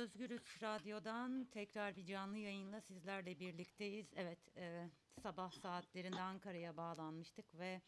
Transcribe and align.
Özgürüz 0.00 0.42
Radyo'dan 0.62 1.44
tekrar 1.44 1.96
bir 1.96 2.06
canlı 2.06 2.38
yayınla 2.38 2.80
sizlerle 2.80 3.40
birlikteyiz. 3.40 4.06
Evet, 4.16 4.38
e, 4.56 4.88
sabah 5.22 5.52
saatlerinde 5.52 6.20
Ankara'ya 6.20 6.76
bağlanmıştık 6.76 7.58
ve 7.58 7.80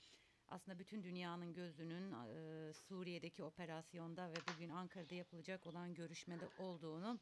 aslında 0.48 0.78
bütün 0.78 1.02
dünyanın 1.02 1.54
gözünün 1.54 2.12
e, 2.12 2.72
Suriye'deki 2.72 3.42
operasyonda 3.42 4.30
ve 4.30 4.34
bugün 4.54 4.68
Ankara'da 4.68 5.14
yapılacak 5.14 5.66
olan 5.66 5.94
görüşmede 5.94 6.48
olduğunu 6.58 7.18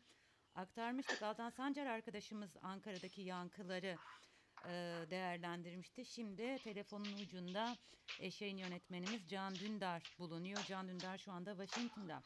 aktarmıştık. 0.55 1.23
Altan 1.23 1.51
Sancar 1.51 1.87
arkadaşımız 1.87 2.51
Ankara'daki 2.63 3.23
yankıları 3.23 3.97
e, 4.67 4.71
değerlendirmişti. 5.11 6.05
Şimdi 6.05 6.59
telefonun 6.65 7.13
ucunda 7.23 7.77
eşeğin 8.21 8.57
yönetmenimiz 8.57 9.29
Can 9.29 9.55
Dündar 9.55 10.03
bulunuyor. 10.19 10.65
Can 10.69 10.89
Dündar 10.89 11.19
şu 11.19 11.33
anda 11.33 11.51
Washington'da. 11.57 12.23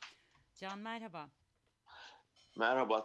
Can 0.54 0.78
merhaba. 0.78 1.18
Merhaba, 1.18 1.43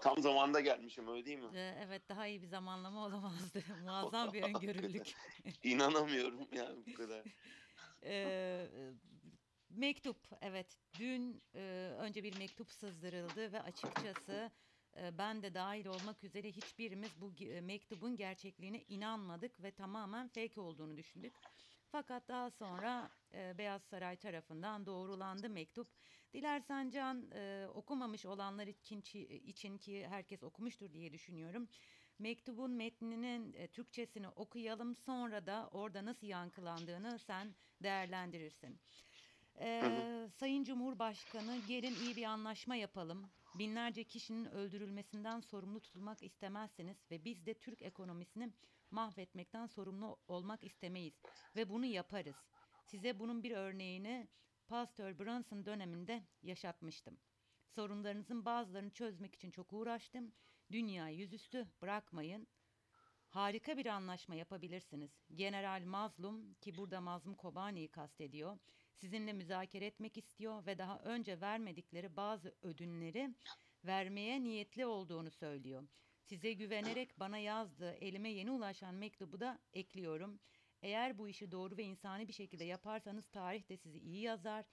tam 0.01 0.21
zamanda 0.21 0.59
gelmişim 0.59 1.07
öyle 1.07 1.25
değil 1.25 1.39
mi? 1.39 1.51
Ee, 1.53 1.75
Evet 1.85 2.09
daha 2.09 2.27
iyi 2.27 2.41
bir 2.41 2.47
zamanlama 2.47 3.05
olamazdı. 3.05 3.63
Muazzam 3.83 4.33
bir 4.33 4.43
öngörülük. 4.43 5.13
İnanamıyorum 5.63 6.47
yani 6.51 6.85
bu 6.85 6.93
kadar. 6.93 7.25
Ee, 8.03 8.91
mektup 9.69 10.27
evet 10.41 10.77
dün 10.99 11.43
e, 11.55 11.59
önce 11.99 12.23
bir 12.23 12.33
mektup 12.33 12.71
sızdırıldı 12.71 13.51
ve 13.53 13.61
açıkçası 13.61 14.51
e, 14.97 15.17
ben 15.17 15.43
de 15.43 15.53
dahil 15.53 15.85
olmak 15.85 16.23
üzere 16.23 16.51
hiçbirimiz 16.51 17.21
bu 17.21 17.31
ge- 17.33 17.53
e, 17.57 17.61
mektubun 17.61 18.15
gerçekliğine 18.15 18.83
inanmadık 18.83 19.63
ve 19.63 19.71
tamamen 19.75 20.27
fake 20.27 20.61
olduğunu 20.61 20.97
düşündük. 20.97 21.39
Fakat 21.91 22.27
daha 22.27 22.49
sonra 22.49 23.09
e, 23.33 23.57
Beyaz 23.57 23.81
Saray 23.83 24.15
tarafından 24.15 24.85
doğrulandı 24.85 25.49
mektup. 25.49 25.87
Dilersen 26.33 26.89
Can 26.89 27.31
e, 27.31 27.67
okumamış 27.73 28.25
olanlar 28.25 28.67
için, 28.67 29.01
için 29.29 29.77
ki 29.77 30.07
herkes 30.07 30.43
okumuştur 30.43 30.93
diye 30.93 31.13
düşünüyorum. 31.13 31.67
Mektubun 32.19 32.71
metninin 32.71 33.53
e, 33.53 33.67
Türkçesini 33.67 34.29
okuyalım 34.29 34.95
sonra 34.95 35.45
da 35.45 35.69
orada 35.71 36.05
nasıl 36.05 36.27
yankılandığını 36.27 37.19
sen 37.19 37.55
değerlendirirsin. 37.83 38.79
Ee, 39.59 40.29
Sayın 40.39 40.63
Cumhurbaşkanı 40.63 41.57
gelin 41.67 41.95
iyi 41.95 42.15
bir 42.15 42.23
anlaşma 42.23 42.75
yapalım. 42.75 43.29
Binlerce 43.59 44.03
kişinin 44.03 44.45
öldürülmesinden 44.45 45.39
sorumlu 45.39 45.79
tutulmak 45.79 46.23
istemezseniz 46.23 46.97
ve 47.11 47.25
biz 47.25 47.45
de 47.45 47.53
Türk 47.53 47.81
ekonomisini 47.81 48.49
mahvetmekten 48.91 49.65
sorumlu 49.65 50.17
olmak 50.27 50.63
istemeyiz 50.63 51.21
ve 51.55 51.69
bunu 51.69 51.85
yaparız. 51.85 52.35
Size 52.85 53.19
bunun 53.19 53.43
bir 53.43 53.51
örneğini 53.51 54.27
Pastor 54.67 55.19
Brunson 55.19 55.65
döneminde 55.65 56.23
yaşatmıştım. 56.41 57.17
Sorunlarınızın 57.69 58.45
bazılarını 58.45 58.89
çözmek 58.89 59.35
için 59.35 59.51
çok 59.51 59.73
uğraştım. 59.73 60.33
Dünyayı 60.71 61.17
yüzüstü 61.17 61.67
bırakmayın. 61.81 62.47
Harika 63.29 63.77
bir 63.77 63.85
anlaşma 63.85 64.35
yapabilirsiniz. 64.35 65.11
General 65.35 65.83
Mazlum 65.85 66.53
ki 66.53 66.77
burada 66.77 67.01
Mazlum 67.01 67.35
Kobani'yi 67.35 67.87
kastediyor. 67.87 68.57
Sizinle 68.95 69.33
müzakere 69.33 69.85
etmek 69.85 70.17
istiyor 70.17 70.65
ve 70.65 70.77
daha 70.77 70.99
önce 70.99 71.41
vermedikleri 71.41 72.15
bazı 72.15 72.55
ödünleri 72.61 73.35
vermeye 73.85 74.43
niyetli 74.43 74.85
olduğunu 74.85 75.31
söylüyor. 75.31 75.87
Size 76.29 76.53
güvenerek 76.53 77.19
bana 77.19 77.37
yazdığı 77.37 77.91
elime 77.91 78.29
yeni 78.29 78.51
ulaşan 78.51 78.95
mektubu 78.95 79.39
da 79.39 79.59
ekliyorum. 79.73 80.39
Eğer 80.81 81.17
bu 81.17 81.27
işi 81.29 81.51
doğru 81.51 81.77
ve 81.77 81.83
insani 81.83 82.27
bir 82.27 82.33
şekilde 82.33 82.63
yaparsanız 82.63 83.27
tarih 83.27 83.69
de 83.69 83.77
sizi 83.77 83.97
iyi 83.99 84.21
yazar. 84.21 84.65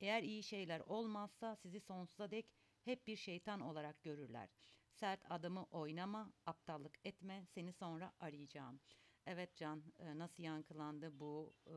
Eğer 0.00 0.22
iyi 0.22 0.42
şeyler 0.42 0.80
olmazsa 0.80 1.56
sizi 1.56 1.80
sonsuza 1.80 2.30
dek 2.30 2.46
hep 2.84 3.06
bir 3.06 3.16
şeytan 3.16 3.60
olarak 3.60 4.02
görürler. 4.02 4.48
Sert 4.92 5.30
adamı 5.30 5.64
oynama, 5.64 6.32
aptallık 6.46 6.98
etme, 7.04 7.46
seni 7.46 7.72
sonra 7.72 8.12
arayacağım. 8.20 8.80
Evet 9.26 9.56
Can, 9.56 9.82
e, 9.98 10.18
nasıl 10.18 10.42
yankılandı 10.42 11.20
bu 11.20 11.54
e, 11.66 11.76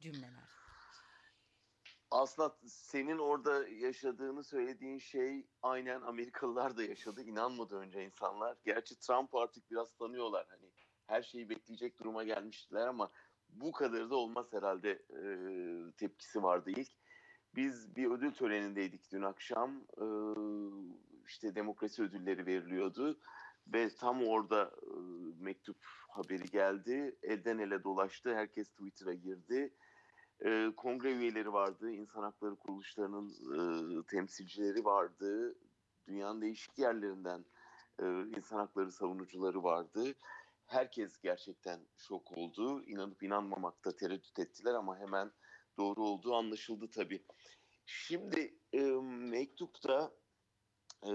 cümleler? 0.00 0.63
Aslında 2.10 2.56
senin 2.66 3.18
orada 3.18 3.68
yaşadığını 3.68 4.44
söylediğin 4.44 4.98
şey 4.98 5.46
aynen 5.62 6.00
Amerikalılar 6.00 6.76
da 6.76 6.82
yaşadı. 6.82 7.22
İnanmadı 7.22 7.76
önce 7.76 8.04
insanlar. 8.04 8.56
Gerçi 8.64 8.98
Trump 8.98 9.34
artık 9.34 9.70
biraz 9.70 9.94
tanıyorlar. 9.94 10.46
Hani 10.50 10.70
her 11.06 11.22
şeyi 11.22 11.48
bekleyecek 11.48 11.98
duruma 11.98 12.24
gelmiştiler 12.24 12.86
ama 12.86 13.10
bu 13.48 13.72
kadar 13.72 14.10
da 14.10 14.16
olmaz 14.16 14.52
herhalde 14.52 14.90
e, 14.90 15.20
tepkisi 15.96 16.42
vardı 16.42 16.70
ilk. 16.70 16.90
Biz 17.54 17.96
bir 17.96 18.10
ödül 18.10 18.32
törenindeydik 18.32 19.12
dün 19.12 19.22
akşam. 19.22 19.84
E, 19.98 20.06
işte 21.28 21.54
demokrasi 21.54 22.02
ödülleri 22.02 22.46
veriliyordu. 22.46 23.20
Ve 23.66 23.88
tam 23.88 24.26
orada 24.26 24.62
e, 24.82 24.90
mektup 25.40 25.76
haberi 26.08 26.44
geldi. 26.44 27.18
Elden 27.22 27.58
ele 27.58 27.84
dolaştı. 27.84 28.34
Herkes 28.34 28.68
Twitter'a 28.68 29.14
girdi. 29.14 29.74
E, 30.40 30.72
kongre 30.76 31.12
üyeleri 31.12 31.52
vardı. 31.52 31.90
insan 31.90 32.22
hakları 32.22 32.56
kuruluşlarının 32.56 33.30
e, 34.00 34.06
temsilcileri 34.06 34.84
vardı. 34.84 35.58
Dünyanın 36.06 36.40
değişik 36.40 36.78
yerlerinden 36.78 37.44
e, 38.02 38.04
insan 38.36 38.58
hakları 38.58 38.92
savunucuları 38.92 39.62
vardı. 39.62 40.14
Herkes 40.66 41.18
gerçekten 41.20 41.80
şok 41.96 42.32
oldu. 42.32 42.82
İnanıp 42.82 43.22
inanmamakta 43.22 43.96
tereddüt 43.96 44.38
ettiler 44.38 44.74
ama 44.74 44.98
hemen 44.98 45.32
doğru 45.78 46.04
olduğu 46.04 46.34
anlaşıldı 46.34 46.90
tabii. 46.90 47.24
Şimdi 47.86 48.58
e, 48.72 48.80
mektupta 49.30 50.14
e, 51.04 51.10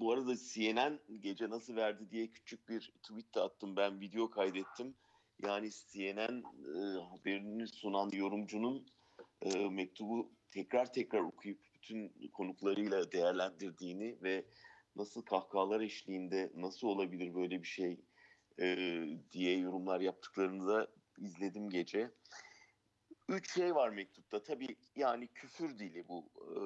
bu 0.00 0.12
arada 0.12 0.36
CNN 0.36 1.00
gece 1.20 1.50
nasıl 1.50 1.76
verdi 1.76 2.10
diye 2.10 2.30
küçük 2.30 2.68
bir 2.68 2.92
tweet 3.02 3.34
de 3.34 3.40
attım. 3.40 3.76
Ben 3.76 4.00
video 4.00 4.30
kaydettim. 4.30 4.94
Yani 5.42 5.70
CNN 5.70 6.42
e, 6.42 7.00
haberini 7.10 7.68
sunan 7.68 8.10
yorumcunun 8.12 8.86
e, 9.42 9.68
mektubu 9.68 10.32
tekrar 10.50 10.92
tekrar 10.92 11.20
okuyup 11.20 11.60
bütün 11.74 12.30
konuklarıyla 12.32 13.12
değerlendirdiğini 13.12 14.18
ve 14.22 14.44
nasıl 14.96 15.22
kahkahalar 15.22 15.80
eşliğinde 15.80 16.52
nasıl 16.54 16.88
olabilir 16.88 17.34
böyle 17.34 17.62
bir 17.62 17.68
şey 17.68 18.00
e, 18.60 18.76
diye 19.32 19.58
yorumlar 19.58 20.00
yaptıklarını 20.00 20.68
da 20.68 20.88
izledim 21.18 21.70
gece. 21.70 22.10
Üç 23.28 23.54
şey 23.54 23.74
var 23.74 23.88
mektupta. 23.88 24.42
Tabii 24.42 24.76
yani 24.96 25.28
küfür 25.28 25.78
dili 25.78 26.08
bu. 26.08 26.30
E, 26.36 26.60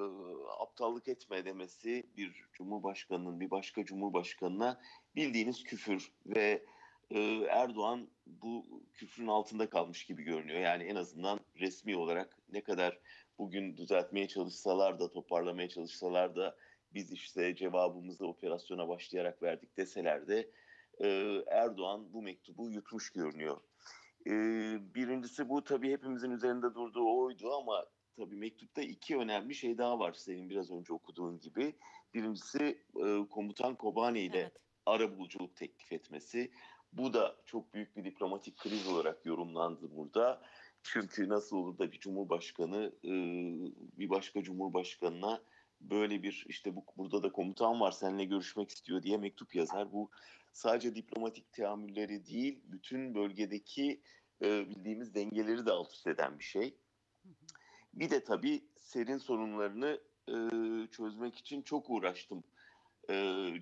aptallık 0.63 1.07
etme 1.07 1.45
demesi 1.45 2.09
bir 2.17 2.45
cumhurbaşkanının 2.53 3.39
bir 3.39 3.51
başka 3.51 3.85
cumhurbaşkanına 3.85 4.81
bildiğiniz 5.15 5.63
küfür 5.63 6.11
ve 6.25 6.65
e, 7.11 7.19
Erdoğan 7.49 8.07
bu 8.27 8.83
küfrün 8.93 9.27
altında 9.27 9.69
kalmış 9.69 10.05
gibi 10.05 10.23
görünüyor. 10.23 10.59
Yani 10.59 10.83
en 10.83 10.95
azından 10.95 11.39
resmi 11.59 11.95
olarak 11.95 12.37
ne 12.49 12.61
kadar 12.61 12.99
bugün 13.39 13.77
düzeltmeye 13.77 14.27
çalışsalar 14.27 14.99
da 14.99 15.11
toparlamaya 15.11 15.69
çalışsalar 15.69 16.35
da 16.35 16.55
biz 16.93 17.11
işte 17.11 17.55
cevabımızı 17.55 18.27
operasyona 18.27 18.87
başlayarak 18.87 19.43
verdik 19.43 19.77
deseler 19.77 20.27
de 20.27 20.49
e, 21.03 21.07
Erdoğan 21.47 22.13
bu 22.13 22.21
mektubu 22.21 22.69
yutmuş 22.69 23.11
görünüyor. 23.11 23.61
E, 24.27 24.31
birincisi 24.95 25.49
bu 25.49 25.63
tabii 25.63 25.91
hepimizin 25.91 26.31
üzerinde 26.31 26.75
durduğu 26.75 27.17
oydu 27.17 27.53
ama 27.53 27.85
tabii 28.17 28.35
mektupta 28.35 28.81
iki 28.81 29.17
önemli 29.17 29.55
şey 29.55 29.77
daha 29.77 29.99
var 29.99 30.13
senin 30.13 30.49
biraz 30.49 30.71
önce 30.71 30.93
okuduğun 30.93 31.39
gibi. 31.39 31.75
Birincisi 32.13 32.81
e, 32.95 33.27
komutan 33.29 33.75
Kobani 33.75 34.19
ile 34.19 34.39
Evet. 34.39 34.51
ara 34.85 35.17
buluculuk 35.17 35.55
teklif 35.55 35.91
etmesi. 35.91 36.51
Bu 36.97 37.13
da 37.13 37.35
çok 37.45 37.73
büyük 37.73 37.97
bir 37.97 38.03
diplomatik 38.03 38.57
kriz 38.57 38.87
olarak 38.87 39.25
yorumlandı 39.25 39.95
burada. 39.95 40.41
Çünkü 40.83 41.29
nasıl 41.29 41.57
olur 41.57 41.77
da 41.77 41.91
bir 41.91 41.99
cumhurbaşkanı 41.99 42.91
e, 43.03 43.11
bir 43.97 44.09
başka 44.09 44.43
cumhurbaşkanına 44.43 45.41
böyle 45.81 46.23
bir 46.23 46.45
işte 46.49 46.75
bu 46.75 46.85
burada 46.97 47.23
da 47.23 47.31
komutan 47.31 47.79
var 47.79 47.91
seninle 47.91 48.25
görüşmek 48.25 48.69
istiyor 48.69 49.03
diye 49.03 49.17
mektup 49.17 49.55
yazar. 49.55 49.91
Bu 49.91 50.09
sadece 50.53 50.95
diplomatik 50.95 51.51
teamülleri 51.51 52.25
değil 52.25 52.59
bütün 52.65 53.15
bölgedeki 53.15 54.01
e, 54.41 54.69
bildiğimiz 54.69 55.15
dengeleri 55.15 55.65
de 55.65 55.71
alt 55.71 55.93
üst 55.93 56.07
eden 56.07 56.39
bir 56.39 56.43
şey. 56.43 56.77
Bir 57.93 58.09
de 58.09 58.23
tabii 58.23 58.65
serin 58.77 59.17
sorunlarını 59.17 59.99
e, 60.27 60.35
çözmek 60.91 61.35
için 61.35 61.61
çok 61.61 61.89
uğraştım 61.89 62.43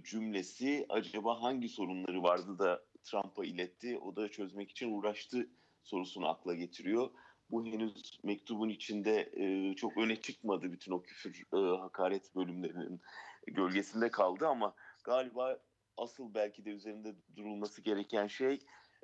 cümlesi 0.04 0.86
acaba 0.90 1.42
hangi 1.42 1.70
sorunları 1.70 2.24
vardı 2.24 2.60
da 2.60 2.84
Trump'a 3.04 3.46
iletti 3.46 3.98
o 3.98 4.16
da 4.16 4.30
çözmek 4.30 4.72
için 4.72 4.92
uğraştı 4.92 5.50
sorusunu 5.84 6.28
akla 6.28 6.56
getiriyor. 6.56 7.10
Bu 7.50 7.66
henüz 7.66 8.20
mektubun 8.24 8.70
içinde 8.70 9.32
e, 9.34 9.76
çok 9.76 9.98
öne 9.98 10.16
çıkmadı 10.16 10.72
bütün 10.72 10.92
o 10.92 11.02
küfür 11.02 11.44
e, 11.54 11.78
hakaret 11.78 12.36
bölümlerinin 12.36 13.02
gölgesinde 13.48 14.12
kaldı 14.12 14.48
ama 14.48 14.76
galiba 15.04 15.60
asıl 15.98 16.34
belki 16.34 16.66
de 16.66 16.70
üzerinde 16.70 17.16
durulması 17.36 17.82
gereken 17.82 18.28
şey 18.28 18.60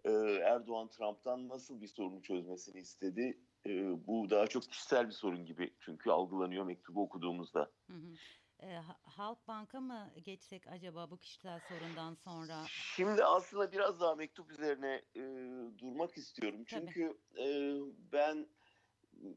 e, 0.05 0.11
Erdoğan 0.43 0.87
Trump'tan 0.87 1.49
nasıl 1.49 1.81
bir 1.81 1.87
sorunu 1.87 2.21
çözmesini 2.21 2.79
istedi. 2.81 3.37
E, 3.65 3.71
bu 4.07 4.29
daha 4.29 4.47
çok 4.47 4.63
kişisel 4.63 5.07
bir 5.07 5.13
sorun 5.13 5.45
gibi 5.45 5.73
çünkü 5.79 6.11
algılanıyor 6.11 6.65
mektubu 6.65 7.03
okuduğumuzda. 7.03 7.71
Hı 7.87 7.93
hı. 7.93 8.13
E, 8.59 8.73
Ha- 8.73 8.99
Halkbank'a 9.03 9.79
mı 9.79 10.11
geçsek 10.23 10.67
acaba 10.67 11.11
bu 11.11 11.17
kişisel 11.17 11.59
sorundan 11.59 12.13
sonra? 12.13 12.65
Şimdi 12.67 13.23
aslında 13.23 13.71
biraz 13.71 14.01
daha 14.01 14.15
mektup 14.15 14.51
üzerine 14.51 15.01
e, 15.15 15.21
durmak 15.79 16.17
istiyorum. 16.17 16.63
Tabii. 16.69 16.85
Çünkü 16.85 17.17
e, 17.37 17.45
ben 18.11 18.47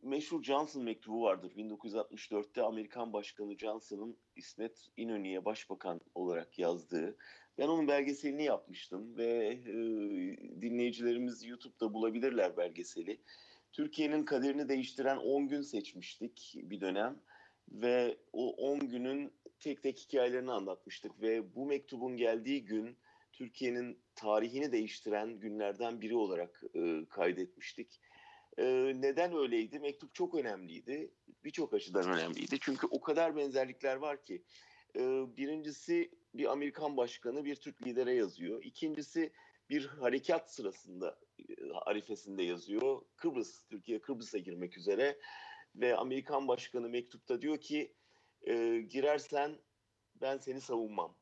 meşhur 0.03 0.43
Johnson 0.43 0.83
mektubu 0.83 1.23
vardır. 1.23 1.53
1964'te 1.57 2.63
Amerikan 2.63 3.13
Başkanı 3.13 3.59
Johnson'ın 3.59 4.17
İsmet 4.37 4.89
İnönü'ye 4.97 5.45
başbakan 5.45 6.01
olarak 6.15 6.59
yazdığı. 6.59 7.17
Ben 7.59 7.69
onun 7.69 7.89
belgeselini 7.89 8.45
yapmıştım 8.45 9.17
ve 9.17 9.47
e, 9.47 9.75
dinleyicilerimiz 10.61 11.45
YouTube'da 11.45 11.95
bulabilirler 11.95 12.57
belgeseli. 12.57 13.21
Türkiye'nin 13.73 14.25
kaderini 14.25 14.69
değiştiren 14.69 15.17
10 15.17 15.49
gün 15.49 15.63
seçmiştik 15.63 16.55
bir 16.57 16.81
dönem 16.81 17.21
ve 17.69 18.17
o 18.33 18.51
10 18.51 18.79
günün 18.79 19.33
tek 19.61 19.83
tek 19.83 19.99
hikayelerini 19.99 20.53
anlatmıştık 20.53 21.23
ve 21.23 21.55
bu 21.55 21.67
mektubun 21.67 22.17
geldiği 22.17 22.65
gün 22.65 22.97
Türkiye'nin 23.33 23.99
tarihini 24.15 24.73
değiştiren 24.73 25.41
günlerden 25.41 26.01
biri 26.01 26.17
olarak 26.17 26.63
e, 26.75 27.05
kaydetmiştik. 27.11 28.01
E, 28.59 28.65
neden 28.97 29.37
öyleydi? 29.37 29.79
Mektup 29.79 30.15
çok 30.15 30.35
önemliydi. 30.35 31.11
Birçok 31.45 31.75
açıdan 31.75 32.11
önemliydi. 32.11 32.59
Çünkü 32.61 32.87
o 32.87 33.01
kadar 33.01 33.37
benzerlikler 33.37 33.97
var 33.97 34.25
ki. 34.25 34.43
E, 34.97 35.01
birincisi 35.37 36.11
bir 36.35 36.53
Amerikan 36.53 36.97
başkanı 36.97 37.45
bir 37.45 37.57
Türk 37.57 37.87
lidere 37.87 38.15
yazıyor. 38.15 38.65
İkincisi 38.65 39.33
bir 39.71 39.87
harekat 39.87 40.55
sırasında 40.55 41.19
e, 41.39 41.73
arifesinde 41.73 42.43
yazıyor. 42.43 43.03
Kıbrıs, 43.17 43.65
Türkiye 43.71 44.01
Kıbrıs'a 44.01 44.39
girmek 44.39 44.79
üzere 44.79 45.19
ve 45.75 45.97
Amerikan 45.97 46.49
başkanı 46.49 46.89
mektupta 46.89 47.43
diyor 47.43 47.61
ki 47.61 47.95
e, 48.43 48.81
girersen 48.81 49.59
ben 50.15 50.39
seni 50.39 50.61
savunmam. 50.61 51.17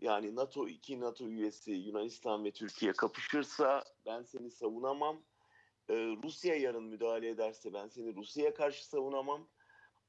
Yani 0.00 0.36
NATO 0.36 0.68
iki 0.68 1.00
NATO 1.00 1.28
üyesi 1.28 1.72
Yunanistan 1.72 2.44
ve 2.44 2.50
Türkiye 2.50 2.92
kapışırsa 2.92 3.84
ben 4.06 4.22
seni 4.22 4.50
savunamam. 4.50 5.22
Ee, 5.88 5.94
Rusya 6.22 6.54
yarın 6.54 6.84
müdahale 6.84 7.28
ederse 7.28 7.72
ben 7.72 7.88
seni 7.88 8.14
Rusya'ya 8.14 8.54
karşı 8.54 8.88
savunamam. 8.88 9.48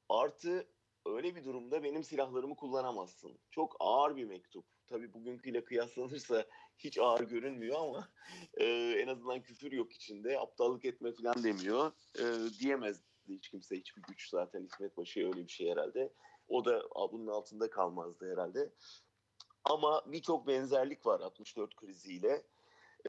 Artı 0.08 0.68
öyle 1.06 1.36
bir 1.36 1.44
durumda 1.44 1.82
benim 1.82 2.04
silahlarımı 2.04 2.56
kullanamazsın. 2.56 3.38
Çok 3.50 3.76
ağır 3.80 4.16
bir 4.16 4.24
mektup. 4.24 4.66
Tabii 4.86 5.12
bugünküyle 5.12 5.64
kıyaslanırsa 5.64 6.44
hiç 6.78 6.98
ağır 6.98 7.20
görünmüyor 7.20 7.76
ama 7.80 8.08
e, 8.54 8.64
en 8.98 9.06
azından 9.06 9.42
küfür 9.42 9.72
yok 9.72 9.92
içinde. 9.92 10.40
Aptallık 10.40 10.84
etme 10.84 11.12
falan 11.12 11.42
demiyor. 11.42 11.92
E, 12.18 12.24
diyemez 12.60 13.02
hiç 13.28 13.48
kimse 13.48 13.76
hiçbir 13.76 14.02
güç 14.02 14.28
zaten 14.28 14.62
İsmet 14.62 14.96
Paşa'ya 14.96 15.26
öyle 15.26 15.44
bir 15.44 15.52
şey 15.52 15.70
herhalde. 15.70 16.12
O 16.48 16.64
da 16.64 16.82
bunun 17.12 17.26
altında 17.26 17.70
kalmazdı 17.70 18.32
herhalde. 18.32 18.72
Ama 19.64 20.02
birçok 20.06 20.46
benzerlik 20.46 21.06
var 21.06 21.20
64 21.20 21.76
kriziyle. 21.76 22.42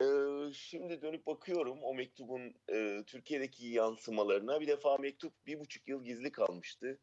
Ee, 0.02 0.54
şimdi 0.54 1.02
dönüp 1.02 1.28
bakıyorum 1.28 1.84
o 1.84 1.94
mektubun 1.94 2.54
e, 2.70 3.04
Türkiye'deki 3.08 3.68
yansımalarına. 3.68 4.62
Bir 4.62 4.68
defa 4.68 4.98
mektup 4.98 5.34
bir 5.48 5.60
buçuk 5.60 5.88
yıl 5.88 6.04
gizli 6.04 6.32
kalmıştı. 6.32 7.00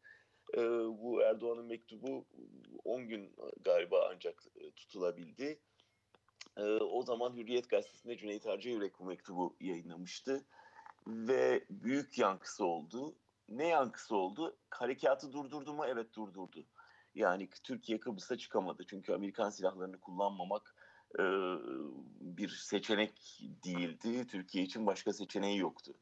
Ee, 0.57 0.61
bu 0.87 1.21
Erdoğan'ın 1.21 1.65
mektubu 1.65 2.25
10 2.83 3.07
gün 3.07 3.35
galiba 3.61 4.09
ancak 4.13 4.43
e, 4.55 4.71
tutulabildi. 4.71 5.59
Ee, 6.57 6.63
o 6.63 7.03
zaman 7.03 7.37
Hürriyet 7.37 7.69
Gazetesi'nde 7.69 8.17
Cüneyt 8.17 8.47
Arcayürek 8.47 8.99
bu 8.99 9.05
mektubu 9.05 9.55
yayınlamıştı. 9.59 10.45
Ve 11.07 11.65
büyük 11.69 12.17
yankısı 12.17 12.65
oldu. 12.65 13.15
Ne 13.49 13.67
yankısı 13.67 14.15
oldu? 14.15 14.57
Harekatı 14.69 15.33
durdurdu 15.33 15.73
mu? 15.73 15.85
Evet 15.87 16.13
durdurdu. 16.13 16.65
Yani 17.15 17.49
Türkiye 17.63 17.99
Kıbrıs'a 17.99 18.37
çıkamadı. 18.37 18.83
Çünkü 18.87 19.13
Amerikan 19.13 19.49
silahlarını 19.49 19.99
kullanmamak 19.99 20.75
e, 21.19 21.23
bir 22.21 22.49
seçenek 22.49 23.41
değildi. 23.65 24.27
Türkiye 24.27 24.63
için 24.63 24.85
başka 24.85 25.13
seçeneği 25.13 25.59
yoktu. 25.59 25.93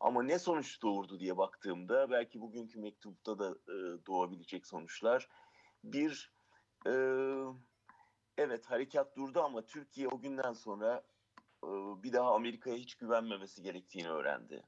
Ama 0.00 0.22
ne 0.22 0.38
sonuç 0.38 0.82
doğurdu 0.82 1.20
diye 1.20 1.36
baktığımda 1.36 2.10
belki 2.10 2.40
bugünkü 2.40 2.80
mektupta 2.80 3.38
da 3.38 3.50
e, 3.50 4.06
doğabilecek 4.06 4.66
sonuçlar. 4.66 5.28
Bir, 5.84 6.32
e, 6.86 6.92
evet 8.38 8.66
harekat 8.66 9.16
durdu 9.16 9.42
ama 9.42 9.66
Türkiye 9.66 10.08
o 10.08 10.20
günden 10.20 10.52
sonra 10.52 11.02
bir 12.02 12.12
daha 12.12 12.34
Amerika'ya 12.34 12.76
hiç 12.76 12.94
güvenmemesi 12.94 13.62
gerektiğini 13.62 14.08
öğrendi. 14.08 14.62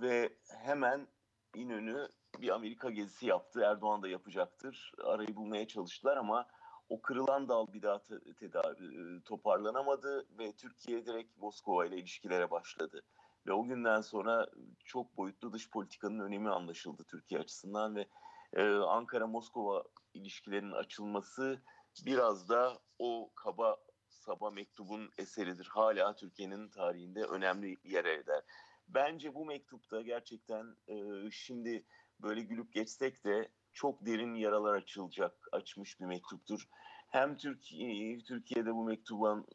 Ve 0.00 0.38
hemen 0.48 1.08
İnönü 1.54 2.08
bir 2.40 2.48
Amerika 2.48 2.90
gezisi 2.90 3.26
yaptı. 3.26 3.60
Erdoğan 3.60 4.02
da 4.02 4.08
yapacaktır. 4.08 4.92
Arayı 5.04 5.36
bulmaya 5.36 5.66
çalıştılar 5.68 6.16
ama 6.16 6.46
o 6.88 7.02
kırılan 7.02 7.48
dal 7.48 7.72
bir 7.72 7.82
daha 7.82 8.02
te- 8.02 8.34
tedavi, 8.34 9.22
toparlanamadı 9.24 10.38
ve 10.38 10.52
Türkiye 10.52 11.06
direkt 11.06 11.38
Moskova 11.38 11.86
ile 11.86 11.96
ilişkilere 11.96 12.50
başladı. 12.50 13.02
Ve 13.46 13.52
o 13.52 13.64
günden 13.64 14.00
sonra 14.00 14.46
çok 14.84 15.16
boyutlu 15.16 15.52
dış 15.52 15.70
politikanın 15.70 16.20
önemi 16.20 16.50
anlaşıldı 16.50 17.04
Türkiye 17.04 17.40
açısından 17.40 17.96
ve 17.96 18.08
e, 18.52 18.62
Ankara-Moskova 18.62 19.84
ilişkilerinin 20.14 20.72
açılması 20.72 21.62
biraz 22.06 22.48
da 22.48 22.78
o 22.98 23.30
kaba 23.34 23.76
saba 24.24 24.50
mektubun 24.50 25.10
eseridir. 25.18 25.68
Hala 25.70 26.14
Türkiye'nin 26.14 26.68
tarihinde 26.68 27.24
önemli 27.24 27.76
yer 27.84 28.04
eder. 28.04 28.42
Bence 28.88 29.34
bu 29.34 29.44
mektupta 29.44 30.02
gerçekten 30.02 30.76
e, 30.88 30.96
şimdi 31.30 31.84
böyle 32.20 32.40
gülüp 32.40 32.72
geçsek 32.72 33.24
de 33.24 33.48
çok 33.72 34.06
derin 34.06 34.34
yaralar 34.34 34.74
açılacak, 34.74 35.48
açmış 35.52 36.00
bir 36.00 36.04
mektuptur. 36.04 36.68
Hem 37.08 37.36
Türkiye, 37.36 38.18
Türkiye'de 38.18 38.74
bu 38.74 38.84
mektubun 38.84 39.46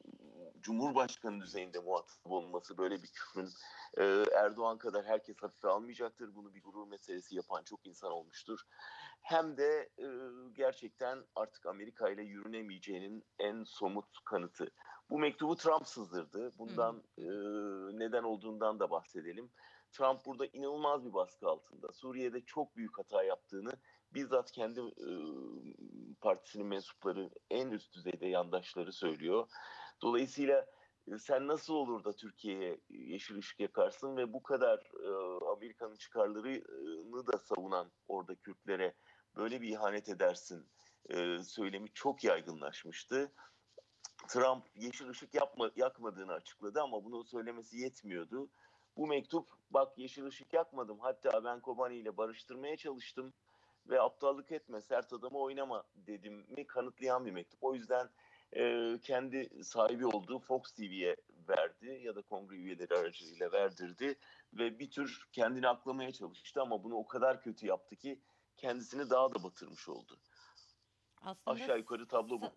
Cumhurbaşkanı 0.62 1.42
düzeyinde 1.42 1.80
muhatap 1.80 2.26
olması 2.26 2.78
böyle 2.78 3.04
bir 3.04 3.08
küfrün 3.08 3.50
e, 3.98 4.04
Erdoğan 4.36 4.78
kadar 4.78 5.06
herkes 5.06 5.38
hafife 5.42 5.68
almayacaktır. 5.68 6.36
Bunu 6.36 6.54
bir 6.54 6.64
gurur 6.64 6.88
meselesi 6.88 7.36
yapan 7.36 7.64
çok 7.64 7.86
insan 7.86 8.12
olmuştur. 8.12 8.60
Hem 9.22 9.58
de 9.58 9.90
e, 9.98 10.08
gerçekten 10.54 11.26
artık 11.36 11.66
Amerika 11.66 12.10
ile 12.10 12.24
yürünemeyeceğinin 12.24 13.24
en 13.40 13.64
somut 13.64 14.24
kanıtı. 14.26 14.72
Bu 15.10 15.20
mektubu 15.20 15.56
Trump 15.56 15.88
sızdırdı. 15.88 16.52
Bundan 16.58 17.04
e, 17.18 17.26
neden 18.00 18.24
olduğundan 18.24 18.80
da 18.80 18.92
bahsedelim. 18.92 19.52
Trump 19.92 20.26
burada 20.26 20.46
inanılmaz 20.46 21.06
bir 21.06 21.14
baskı 21.14 21.48
altında. 21.48 21.92
Suriye'de 21.92 22.42
çok 22.42 22.76
büyük 22.76 22.98
hata 22.98 23.24
yaptığını 23.24 23.72
bizzat 24.14 24.52
kendi 24.52 24.80
e, 24.80 25.10
partisinin 26.22 26.68
mensupları 26.68 27.30
en 27.50 27.70
üst 27.70 27.96
düzeyde 27.96 28.28
yandaşları 28.28 28.94
söylüyor. 28.94 29.48
Dolayısıyla 30.02 30.66
e, 31.08 31.18
sen 31.18 31.48
nasıl 31.48 31.74
olur 31.74 32.04
da 32.04 32.16
Türkiye'ye 32.16 32.80
yeşil 32.90 33.38
ışık 33.38 33.60
yakarsın 33.60 34.18
ve 34.18 34.34
bu 34.34 34.44
kadar 34.44 34.80
e, 34.80 35.10
Amerika'nın 35.52 35.96
çıkarlarını 35.96 37.28
da 37.28 37.38
savunan 37.38 37.92
orada 38.08 38.36
Kürtlere 38.36 38.94
böyle 39.36 39.62
bir 39.62 39.70
ihanet 39.70 40.10
edersin 40.10 40.68
e, 41.10 41.44
söylemi 41.44 41.90
çok 41.94 42.24
yaygınlaşmıştı. 42.24 43.32
Trump 44.28 44.66
yeşil 44.76 45.10
ışık 45.10 45.34
yapma, 45.34 45.72
yakmadığını 45.76 46.34
açıkladı 46.34 46.82
ama 46.82 47.06
bunu 47.06 47.24
söylemesi 47.24 47.78
yetmiyordu. 47.78 48.50
Bu 48.98 49.08
mektup 49.08 49.48
bak 49.72 49.98
yeşil 49.98 50.26
ışık 50.26 50.54
yakmadım 50.54 51.00
hatta 51.00 51.44
ben 51.44 51.60
Kobani 51.60 51.96
ile 51.96 52.18
barıştırmaya 52.18 52.78
çalıştım 52.78 53.34
ve 53.90 54.02
aptallık 54.02 54.52
etme 54.52 54.82
sert 54.82 55.14
adamı 55.14 55.40
oynama 55.40 55.84
dedim 55.96 56.46
mi 56.50 56.68
kanıtlayan 56.68 57.26
bir 57.26 57.32
mektup. 57.32 57.64
O 57.64 57.76
yüzden 57.76 58.10
e, 58.56 58.94
kendi 59.02 59.64
sahibi 59.64 60.06
olduğu 60.06 60.40
Fox 60.40 60.72
TV'ye 60.72 61.16
verdi 61.50 62.02
ya 62.04 62.16
da 62.16 62.22
kongre 62.22 62.56
üyeleri 62.56 62.94
aracılığıyla 62.96 63.52
verdirdi 63.52 64.16
ve 64.54 64.80
bir 64.80 64.90
tür 64.90 65.28
kendini 65.32 65.68
aklamaya 65.68 66.12
çalıştı 66.12 66.62
ama 66.62 66.84
bunu 66.84 66.96
o 66.96 67.08
kadar 67.08 67.42
kötü 67.42 67.68
yaptı 67.68 67.96
ki 67.96 68.20
kendisini 68.58 69.10
daha 69.10 69.34
da 69.34 69.44
batırmış 69.44 69.90
oldu. 69.90 70.20
Aslında 71.22 71.56
Aşağı 71.64 71.78
yukarı 71.78 72.08
tablo 72.08 72.42
bu. 72.42 72.52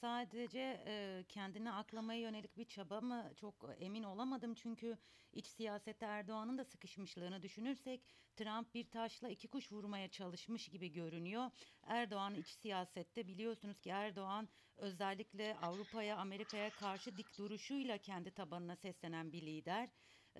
sadece 0.00 0.82
e, 0.86 1.24
kendini 1.28 1.72
aklamaya 1.72 2.20
yönelik 2.20 2.56
bir 2.56 2.64
çaba 2.64 3.00
mı 3.00 3.32
çok 3.36 3.54
emin 3.78 4.02
olamadım 4.02 4.54
çünkü 4.54 4.98
iç 5.32 5.46
siyasette 5.46 6.06
Erdoğan'ın 6.06 6.58
da 6.58 6.64
sıkışmışlığını 6.64 7.42
düşünürsek 7.42 8.02
Trump 8.36 8.74
bir 8.74 8.90
taşla 8.90 9.28
iki 9.28 9.48
kuş 9.48 9.72
vurmaya 9.72 10.08
çalışmış 10.08 10.68
gibi 10.68 10.92
görünüyor. 10.92 11.50
Erdoğan 11.82 12.34
iç 12.34 12.46
siyasette 12.46 13.28
biliyorsunuz 13.28 13.80
ki 13.80 13.90
Erdoğan 13.90 14.48
özellikle 14.76 15.56
Avrupa'ya, 15.62 16.16
Amerika'ya 16.16 16.70
karşı 16.70 17.16
dik 17.16 17.38
duruşuyla 17.38 17.98
kendi 17.98 18.30
tabanına 18.30 18.76
seslenen 18.76 19.32
bir 19.32 19.42
lider. 19.42 19.88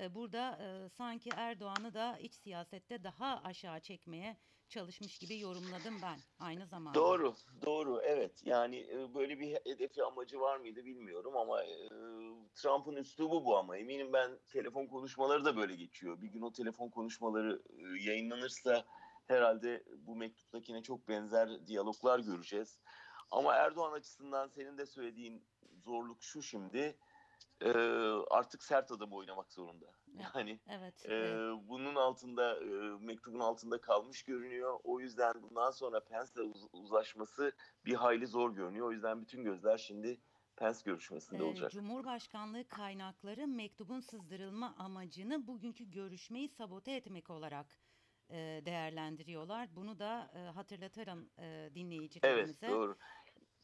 E, 0.00 0.14
Burada 0.14 0.58
e, 0.62 0.88
sanki 0.88 1.30
Erdoğan'ı 1.36 1.94
da 1.94 2.18
iç 2.18 2.34
siyasette 2.34 3.04
daha 3.04 3.40
aşağı 3.44 3.80
çekmeye 3.80 4.36
çalışmış 4.68 5.18
gibi 5.18 5.40
yorumladım 5.40 5.94
ben 6.02 6.18
aynı 6.38 6.66
zamanda. 6.66 7.00
Doğru, 7.00 7.34
doğru. 7.66 8.00
Evet. 8.02 8.42
Yani 8.44 8.76
e, 8.76 9.14
böyle 9.14 9.40
bir 9.40 9.56
hedefi 9.64 10.04
amacı 10.04 10.40
var 10.40 10.56
mıydı 10.56 10.84
bilmiyorum 10.84 11.36
ama 11.36 11.62
Trump'ın 12.54 12.96
üslubu 12.96 13.44
bu 13.44 13.56
ama 13.56 13.76
eminim 13.76 14.12
ben 14.12 14.30
telefon 14.52 14.86
konuşmaları 14.86 15.44
da 15.44 15.56
böyle 15.56 15.74
geçiyor. 15.74 16.22
Bir 16.22 16.28
gün 16.28 16.42
o 16.42 16.52
telefon 16.52 16.88
konuşmaları 16.88 17.62
yayınlanırsa 18.00 18.84
herhalde 19.26 19.84
bu 19.98 20.16
mektuptakine 20.16 20.82
çok 20.82 21.08
benzer 21.08 21.66
diyaloglar 21.66 22.18
göreceğiz. 22.18 22.80
Ama 23.30 23.54
Erdoğan 23.54 23.92
açısından 23.92 24.48
senin 24.48 24.78
de 24.78 24.86
söylediğin 24.86 25.42
zorluk 25.84 26.22
şu 26.22 26.42
şimdi 26.42 26.98
e, 27.60 27.70
artık 28.30 28.62
sert 28.62 28.92
adım 28.92 29.12
oynamak 29.12 29.52
zorunda. 29.52 29.86
Yani 30.18 30.60
Evet. 30.68 31.06
e, 31.06 31.14
evet. 31.14 31.60
bunun 31.68 31.94
altında 31.94 32.60
e, 32.60 32.64
mektubun 33.00 33.40
altında 33.40 33.80
kalmış 33.80 34.22
görünüyor. 34.22 34.80
O 34.84 35.00
yüzden 35.00 35.42
bundan 35.42 35.70
sonra 35.70 36.04
Pence'le 36.04 36.40
uz- 36.42 36.68
uzlaşması 36.72 37.52
bir 37.84 37.94
hayli 37.94 38.26
zor 38.26 38.54
görünüyor. 38.54 38.86
O 38.86 38.92
yüzden 38.92 39.22
bütün 39.22 39.44
gözler 39.44 39.78
şimdi 39.78 40.20
Pence 40.56 40.78
görüşmesinde 40.84 41.42
Ee, 41.42 41.46
olacak. 41.46 41.70
Cumhurbaşkanlığı 41.70 42.68
kaynakları 42.68 43.46
mektubun 43.48 44.00
sızdırılma 44.00 44.74
amacını 44.78 45.46
bugünkü 45.46 45.90
görüşmeyi 45.90 46.48
sabote 46.48 46.92
etmek 46.92 47.30
olarak 47.30 47.66
e, 48.30 48.62
değerlendiriyorlar. 48.64 49.76
Bunu 49.76 49.98
da 49.98 50.30
e, 50.34 50.38
hatırlatırım 50.38 51.30
e, 51.38 51.70
dinleyicilerimize. 51.74 52.66
Evet 52.66 52.74
doğru. 52.74 52.96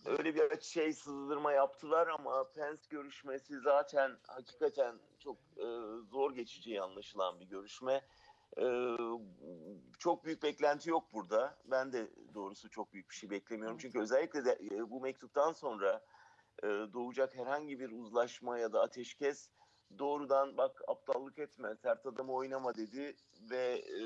Öyle 0.07 0.35
bir 0.35 0.61
şey 0.61 0.93
sızdırma 0.93 1.53
yaptılar 1.53 2.07
ama 2.09 2.45
Pence 2.55 2.83
görüşmesi 2.91 3.61
zaten 3.61 4.17
hakikaten 4.27 4.99
çok 5.19 5.37
e, 5.57 5.67
zor 6.11 6.35
geçeceği 6.35 6.83
anlaşılan 6.83 7.41
bir 7.41 7.47
görüşme. 7.47 8.01
E, 8.59 8.97
çok 9.99 10.25
büyük 10.25 10.43
beklenti 10.43 10.91
yok 10.91 11.05
burada. 11.13 11.59
Ben 11.65 11.93
de 11.93 12.07
doğrusu 12.35 12.71
çok 12.71 12.93
büyük 12.93 13.11
bir 13.11 13.15
şey 13.15 13.31
beklemiyorum. 13.31 13.79
Çünkü 13.79 14.01
özellikle 14.01 14.45
de 14.45 14.59
e, 14.71 14.91
bu 14.91 15.01
mektuptan 15.01 15.53
sonra 15.53 16.05
e, 16.63 16.67
doğacak 16.67 17.35
herhangi 17.35 17.81
bir 17.81 17.91
uzlaşma 17.91 18.59
ya 18.59 18.73
da 18.73 18.81
ateşkes 18.81 19.49
doğrudan 19.99 20.57
bak 20.57 20.83
aptallık 20.89 21.39
etme, 21.39 21.77
sert 21.83 22.07
adamı 22.07 22.33
oynama 22.33 22.75
dedi 22.75 23.17
ve 23.51 23.75
e, 23.75 24.03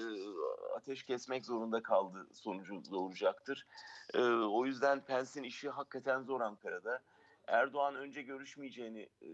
ateş 0.76 1.02
kesmek 1.02 1.44
zorunda 1.44 1.82
kaldı 1.82 2.26
sonucu 2.32 2.82
doğuracaktır. 2.90 3.66
E, 4.14 4.22
o 4.28 4.66
yüzden 4.66 5.00
Pence'in 5.04 5.44
işi 5.44 5.68
hakikaten 5.70 6.22
zor 6.22 6.40
Ankara'da. 6.40 7.02
Erdoğan 7.46 7.94
önce 7.94 8.22
görüşmeyeceğini 8.22 9.08
e, 9.22 9.30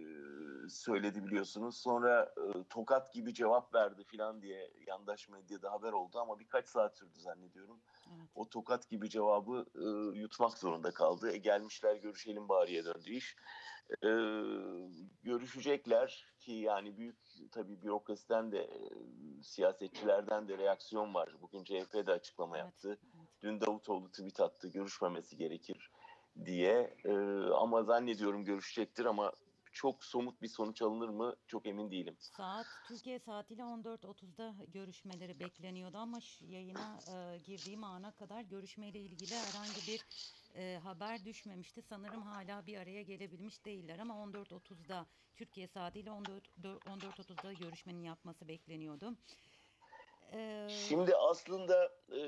söyledi 0.69 1.25
biliyorsunuz. 1.25 1.76
Sonra 1.76 2.35
e, 2.37 2.64
tokat 2.71 3.12
gibi 3.12 3.35
cevap 3.35 3.75
verdi 3.75 4.04
filan 4.04 4.42
diye 4.42 4.71
yandaş 4.87 5.28
medyada 5.28 5.73
haber 5.73 5.92
oldu 5.92 6.19
ama 6.19 6.38
birkaç 6.38 6.69
saat 6.69 6.97
sürdü 6.97 7.21
zannediyorum. 7.21 7.81
Evet. 8.07 8.28
O 8.35 8.49
tokat 8.49 8.88
gibi 8.88 9.11
cevabı 9.11 9.66
e, 9.75 10.19
yutmak 10.19 10.59
zorunda 10.59 10.90
kaldı. 10.90 11.33
E, 11.33 11.37
gelmişler 11.37 11.97
görüşelim 11.97 12.49
bariye 12.49 12.85
döndü 12.85 13.11
iş. 13.11 13.37
E, 14.04 14.11
görüşecekler 15.23 16.26
ki 16.40 16.52
yani 16.52 16.97
büyük 16.97 17.16
tabii 17.52 17.83
bürokrasiden 17.83 18.52
de 18.52 18.59
e, 18.59 18.78
siyasetçilerden 19.42 20.49
de 20.49 20.59
reaksiyon 20.59 21.14
var. 21.14 21.37
Bugün 21.42 21.64
CHP 21.64 22.07
de 22.07 22.12
açıklama 22.12 22.57
Evet, 22.57 22.66
yaptı. 22.66 22.88
evet. 22.88 23.28
Dün 23.42 23.61
Davutoğlu 23.61 24.09
tweet 24.11 24.40
attı 24.40 24.69
görüşmemesi 24.69 25.37
gerekir 25.37 25.90
diye. 26.45 26.97
E, 27.04 27.12
ama 27.52 27.83
zannediyorum 27.83 28.45
görüşecektir 28.45 29.04
ama 29.04 29.33
çok 29.73 30.05
somut 30.05 30.43
bir 30.43 30.49
sonuç 30.49 30.83
alınır 30.83 31.09
mı 31.09 31.37
çok 31.47 31.67
emin 31.67 31.91
değilim. 31.91 32.17
Saat 32.19 32.67
Türkiye 32.88 33.19
saatiyle 33.19 33.62
14.30'da 33.62 34.55
görüşmeleri 34.73 35.41
bekleniyordu 35.41 35.99
ama 35.99 36.19
yayına 36.41 37.00
e, 37.09 37.38
girdiğim 37.47 37.85
ana 37.85 38.11
kadar 38.11 38.41
görüşmeyle 38.41 38.99
ilgili 39.00 39.35
herhangi 39.35 39.87
bir 39.88 40.05
e, 40.55 40.79
haber 40.83 41.25
düşmemişti. 41.25 41.83
Sanırım 41.83 42.23
hala 42.23 42.67
bir 42.67 42.79
araya 42.79 43.02
gelebilmiş 43.02 43.64
değiller 43.64 43.99
ama 43.99 44.14
14.30'da 44.14 45.07
Türkiye 45.37 45.69
saatiyle 45.69 46.11
14 46.11 46.45
14.30'da 46.62 47.52
görüşmenin 47.52 48.02
yapması 48.02 48.49
bekleniyordu. 48.49 49.17
E, 50.33 50.69
Şimdi 50.88 51.17
aslında 51.17 51.93
e, 52.12 52.21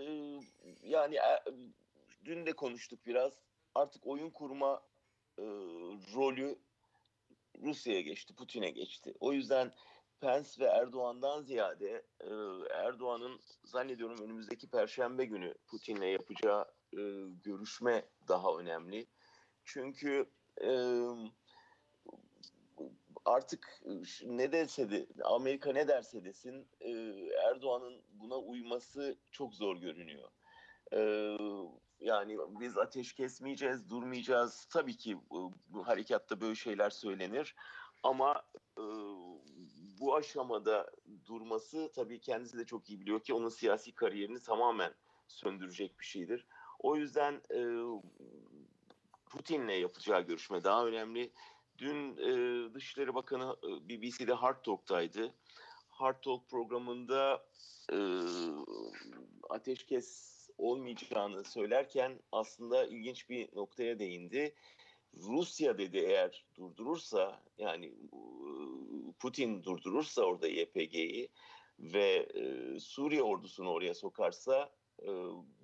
yani 0.83 1.17
e, 1.17 1.41
dün 2.25 2.47
de 2.47 2.53
konuştuk 2.53 3.07
biraz. 3.07 3.33
Artık 3.75 4.07
oyun 4.07 4.31
kurma 4.31 4.83
e, 5.39 5.43
rolü 6.15 6.59
Rusya'ya 7.63 8.01
geçti, 8.01 8.35
Putin'e 8.35 8.71
geçti. 8.71 9.15
O 9.21 9.33
yüzden 9.33 9.73
Pence 10.21 10.49
ve 10.59 10.65
Erdoğan'dan 10.65 11.43
ziyade 11.43 12.03
e, 12.21 12.29
Erdoğan'ın 12.71 13.41
zannediyorum 13.65 14.19
önümüzdeki 14.23 14.71
Perşembe 14.71 15.25
günü 15.25 15.55
Putin'le 15.67 16.07
yapacağı 16.07 16.65
e, 16.93 17.03
görüşme 17.45 18.05
daha 18.29 18.57
önemli. 18.59 19.07
Çünkü 19.65 20.27
e, 20.63 20.69
artık 23.25 23.83
ne 24.25 24.53
derse 24.53 24.91
de 24.91 25.07
Amerika 25.25 25.73
ne 25.73 25.89
derse 25.89 26.25
desin 26.25 26.67
e, 26.81 26.91
Erdoğan'ın 27.49 28.03
buna 28.13 28.39
uyması 28.39 29.19
çok 29.31 29.55
zor 29.55 29.77
görünüyor. 29.77 30.29
E, 30.93 31.01
yani 32.05 32.39
biz 32.61 32.79
ateş 32.79 33.13
kesmeyeceğiz, 33.13 33.91
durmayacağız. 33.91 34.67
Tabii 34.71 34.97
ki 34.97 35.19
bu, 35.31 35.53
bu 35.69 35.87
harekatta 35.89 36.41
böyle 36.41 36.55
şeyler 36.55 36.91
söylenir. 36.91 37.55
Ama 38.03 38.43
e, 38.79 38.83
bu 40.01 40.15
aşamada 40.17 40.91
durması 41.27 41.93
tabii 41.95 42.21
kendisi 42.21 42.59
de 42.59 42.65
çok 42.65 42.91
iyi 42.91 43.01
biliyor 43.01 43.21
ki 43.21 43.35
onun 43.35 43.49
siyasi 43.49 43.95
kariyerini 43.95 44.43
tamamen 44.43 44.95
söndürecek 45.29 46.01
bir 46.01 46.05
şeydir. 46.05 46.47
O 46.79 46.97
yüzden 46.97 47.43
e, 47.51 47.61
Putin'le 49.31 49.81
yapacağı 49.81 50.23
görüşme 50.23 50.65
daha 50.65 50.87
önemli. 50.87 51.33
Dün 51.79 52.17
e, 52.17 52.75
Dışişleri 52.75 53.15
Bakanı 53.15 53.57
e, 53.65 53.89
BBC'de 53.89 54.33
Hard 54.33 54.65
Talk'taydı. 54.65 55.35
Hard 55.89 56.23
Talk 56.23 56.49
programında 56.49 57.47
e, 57.93 57.99
ateşkes 59.51 60.34
olmayacağını 60.59 61.45
söylerken 61.45 62.21
aslında 62.33 62.87
ilginç 62.87 63.31
bir 63.31 63.57
noktaya 63.57 63.99
değindi. 63.99 64.55
Rusya 65.15 65.79
dedi 65.79 65.99
eğer 65.99 66.47
durdurursa 66.57 67.43
yani 67.59 67.95
Putin 69.19 69.65
durdurursa 69.65 70.23
orada 70.23 70.49
YPG'yi 70.49 71.29
ve 71.79 72.29
Suriye 72.81 73.23
ordusunu 73.23 73.71
oraya 73.71 73.95
sokarsa 73.95 74.71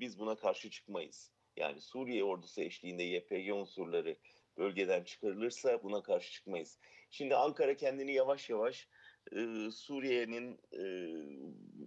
biz 0.01 0.19
buna 0.19 0.37
karşı 0.37 0.71
çıkmayız. 0.71 1.33
Yani 1.57 1.81
Suriye 1.81 2.25
ordusu 2.25 2.61
eşliğinde 2.61 3.03
YPG 3.03 3.53
unsurları 3.53 4.17
bölgeden 4.59 5.05
çıkarılırsa 5.05 5.83
buna 5.83 6.03
karşı 6.03 6.33
çıkmayız. 6.33 6.79
Şimdi 7.11 7.37
Ankara 7.37 7.77
kendini 7.77 8.13
yavaş 8.13 8.51
yavaş 8.51 8.89
e, 9.33 9.71
Suriye'nin 9.71 10.59
e, 10.73 10.83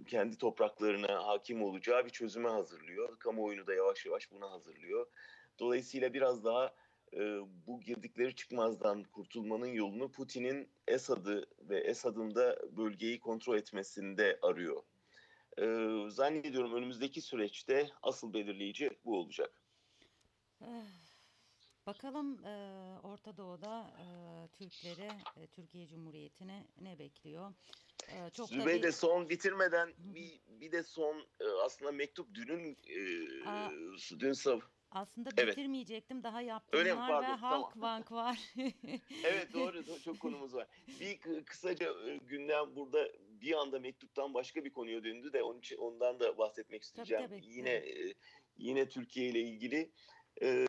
kendi 0.08 0.38
topraklarına 0.38 1.28
hakim 1.28 1.64
olacağı 1.64 2.06
bir 2.06 2.10
çözüme 2.10 2.50
hazırlıyor. 2.50 3.20
Kamuoyunu 3.20 3.68
da 3.68 3.74
yavaş 3.74 4.06
yavaş 4.06 4.32
buna 4.32 4.52
hazırlıyor. 4.52 5.08
Dolayısıyla 5.60 6.14
biraz 6.14 6.46
daha 6.46 6.74
e, 7.14 7.20
bu 7.68 7.82
girdikleri 7.82 8.36
çıkmazdan 8.36 9.04
kurtulmanın 9.04 9.68
yolunu 9.68 10.12
Putin'in 10.12 10.70
Esad'ı 10.88 11.46
ve 11.70 11.80
Esad'ın 11.80 12.36
da 12.36 12.78
bölgeyi 12.78 13.20
kontrol 13.20 13.58
etmesinde 13.58 14.40
arıyor. 14.42 14.84
E, 15.58 15.66
zannediyorum 16.10 16.74
önümüzdeki 16.74 17.22
süreçte 17.22 17.90
asıl 18.04 18.34
belirleyici 18.34 18.90
bu 19.06 19.18
olacak. 19.18 19.52
Bakalım 21.88 22.46
e, 22.46 22.52
Orta 23.04 23.38
Doğu'da 23.38 23.94
e, 24.00 24.06
Türkleri, 24.58 25.10
e, 25.38 25.48
Türkiye 25.48 25.88
Cumhuriyeti'ne 25.88 26.68
ne 26.82 27.00
bekliyor? 27.00 27.54
E, 28.08 28.30
çok 28.30 28.52
da 28.52 28.54
Zübeyde 28.56 28.88
bir- 28.88 28.92
son 28.92 29.30
bitirmeden 29.30 29.94
bir, 29.98 30.40
bir 30.48 30.72
de 30.72 30.84
son 30.84 31.20
e, 31.40 31.46
aslında 31.66 31.92
mektup 31.92 32.34
dünün 32.36 32.78
e, 32.88 33.50
Aa. 33.50 33.72
dün 34.20 34.34
sab 34.34 34.62
aslında 34.92 35.30
Evet. 35.38 35.58
bitirmeyecektim. 35.58 36.24
Daha 36.24 36.42
yaptığım 36.42 36.80
Öyle 36.80 36.98
var 36.98 37.08
Pardon, 37.10 37.30
ve 37.30 37.36
Halk 37.36 37.74
tamam. 37.74 37.82
Bank 37.82 38.12
var. 38.12 38.40
Evet 39.24 39.54
doğru 39.54 39.78
do- 39.78 40.02
çok 40.04 40.20
konumuz 40.20 40.54
var. 40.54 40.68
Bir 41.00 41.18
kı- 41.18 41.44
kısaca 41.46 41.94
gündem 42.28 42.75
burada 42.75 43.10
bir 43.42 43.54
anda 43.54 43.80
mektuptan 43.80 44.34
başka 44.34 44.66
bir 44.66 44.74
konuya 44.74 45.04
döndü 45.04 45.34
de 45.34 45.44
onun 45.44 45.60
için 45.60 45.78
ondan 45.78 46.20
da 46.20 46.38
bahsetmek 46.38 46.84
isteyeceğim. 46.84 47.25
tabii, 47.25 47.42
yine 47.46 47.70
e, 47.70 48.13
yine 48.58 48.90
Türkiye 48.90 49.30
ile 49.30 49.40
ilgili 49.42 49.92
e, 50.42 50.68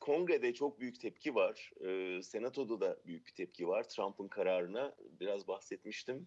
kongrede 0.00 0.54
çok 0.54 0.80
büyük 0.80 1.00
tepki 1.00 1.34
var. 1.34 1.70
E, 1.80 2.22
senatoda 2.22 2.80
da 2.80 2.98
büyük 3.06 3.26
bir 3.26 3.32
tepki 3.32 3.68
var 3.68 3.88
Trump'ın 3.88 4.28
kararına. 4.28 4.96
Biraz 5.20 5.48
bahsetmiştim. 5.48 6.26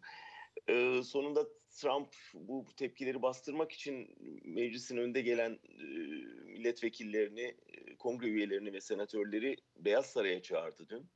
E, 0.67 1.03
sonunda 1.03 1.47
Trump 1.69 2.15
bu 2.33 2.65
tepkileri 2.77 3.21
bastırmak 3.21 3.71
için 3.71 4.15
meclisin 4.45 4.97
önde 4.97 5.21
gelen 5.21 5.59
e, 5.63 5.83
milletvekillerini, 6.51 7.57
kongre 7.99 8.27
üyelerini 8.27 8.73
ve 8.73 8.81
senatörleri 8.81 9.55
Beyaz 9.75 10.05
Saray'a 10.05 10.41
çağırdı 10.41 10.89
dün. 10.89 11.09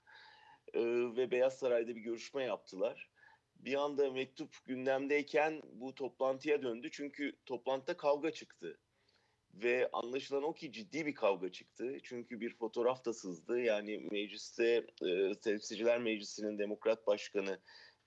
E, 0.73 0.81
ve 1.17 1.31
Beyaz 1.31 1.59
Saray'da 1.59 1.95
bir 1.95 2.01
görüşme 2.01 2.43
yaptılar. 2.43 3.09
Bir 3.55 3.73
anda 3.73 4.11
mektup 4.11 4.55
gündemdeyken 4.65 5.61
bu 5.73 5.95
toplantıya 5.95 6.63
döndü 6.63 6.89
çünkü 6.91 7.35
toplantıda 7.45 7.97
kavga 7.97 8.31
çıktı. 8.31 8.79
Ve 9.63 9.89
anlaşılan 9.93 10.43
o 10.43 10.53
ki 10.53 10.71
ciddi 10.71 11.05
bir 11.05 11.15
kavga 11.15 11.51
çıktı. 11.51 11.97
Çünkü 12.03 12.39
bir 12.39 12.53
fotoğraf 12.53 13.05
da 13.05 13.13
sızdı. 13.13 13.59
Yani 13.59 14.07
mecliste 14.11 14.87
e, 15.01 15.39
Temsilciler 15.43 15.99
Meclisi'nin 15.99 16.59
Demokrat 16.59 17.07
Başkanı 17.07 17.59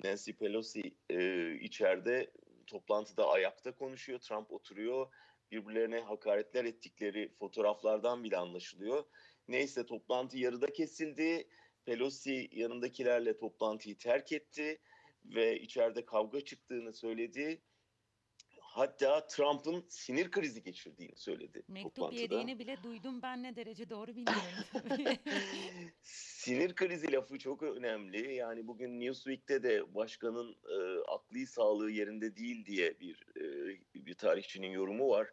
Nancy 0.05 0.33
Pelosi 0.33 0.97
e, 1.11 1.55
içeride 1.55 2.31
toplantıda 2.67 3.29
ayakta 3.29 3.75
konuşuyor. 3.75 4.19
Trump 4.19 4.53
oturuyor. 4.53 5.13
Birbirlerine 5.53 6.01
hakaretler 6.01 6.65
ettikleri 6.65 7.35
fotoğraflardan 7.39 8.25
bile 8.25 8.37
anlaşılıyor. 8.37 9.05
Neyse 9.49 9.87
toplantı 9.87 10.39
yarıda 10.39 10.73
kesildi. 10.73 11.49
Pelosi 11.85 12.49
yanındakilerle 12.53 13.37
toplantıyı 13.37 13.99
terk 13.99 14.33
etti 14.33 14.79
ve 15.25 15.61
içeride 15.61 16.05
kavga 16.05 16.41
çıktığını 16.41 16.93
söyledi. 16.93 17.63
Hatta 18.73 19.27
Trump'ın 19.27 19.85
sinir 19.89 20.31
krizi 20.31 20.63
geçirdiğini 20.63 21.17
söyledi 21.17 21.63
Mektup 21.69 21.95
toplantıda. 21.95 22.21
yediğini 22.21 22.59
bile 22.59 22.83
duydum 22.83 23.23
ben 23.23 23.43
ne 23.43 23.57
derece 23.57 23.91
doğru 23.91 24.17
bilmiyorum. 24.17 25.19
Sinir 26.03 26.75
krizi 26.75 27.13
lafı 27.13 27.39
çok 27.39 27.63
önemli. 27.63 28.35
Yani 28.35 28.67
bugün 28.67 29.01
Newsweek'te 29.01 29.63
de 29.63 29.95
başkanın 29.95 30.57
e, 30.69 31.01
akli 31.09 31.47
sağlığı 31.47 31.91
yerinde 31.91 32.37
değil 32.37 32.67
diye 32.67 33.01
bir 33.01 33.27
e, 33.37 33.45
bir 33.95 34.15
tarihçinin 34.15 34.71
yorumu 34.71 35.09
var. 35.09 35.31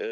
E, 0.00 0.06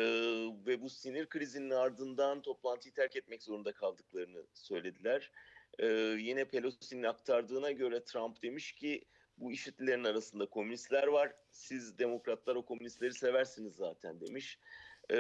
ve 0.66 0.82
bu 0.82 0.90
sinir 0.90 1.28
krizinin 1.28 1.70
ardından 1.70 2.42
toplantıyı 2.42 2.94
terk 2.94 3.16
etmek 3.16 3.42
zorunda 3.42 3.72
kaldıklarını 3.72 4.46
söylediler. 4.54 5.30
E, 5.78 5.86
yine 6.18 6.44
Pelosi'nin 6.44 7.02
aktardığına 7.02 7.70
göre 7.70 8.04
Trump 8.04 8.42
demiş 8.42 8.72
ki 8.72 9.04
bu 9.42 9.52
işitlilerin 9.52 10.04
arasında 10.04 10.46
komünistler 10.46 11.06
var. 11.06 11.32
Siz 11.50 11.98
demokratlar 11.98 12.56
o 12.56 12.64
komünistleri 12.64 13.14
seversiniz 13.14 13.74
zaten 13.74 14.20
demiş. 14.20 14.58
Ee, 15.10 15.16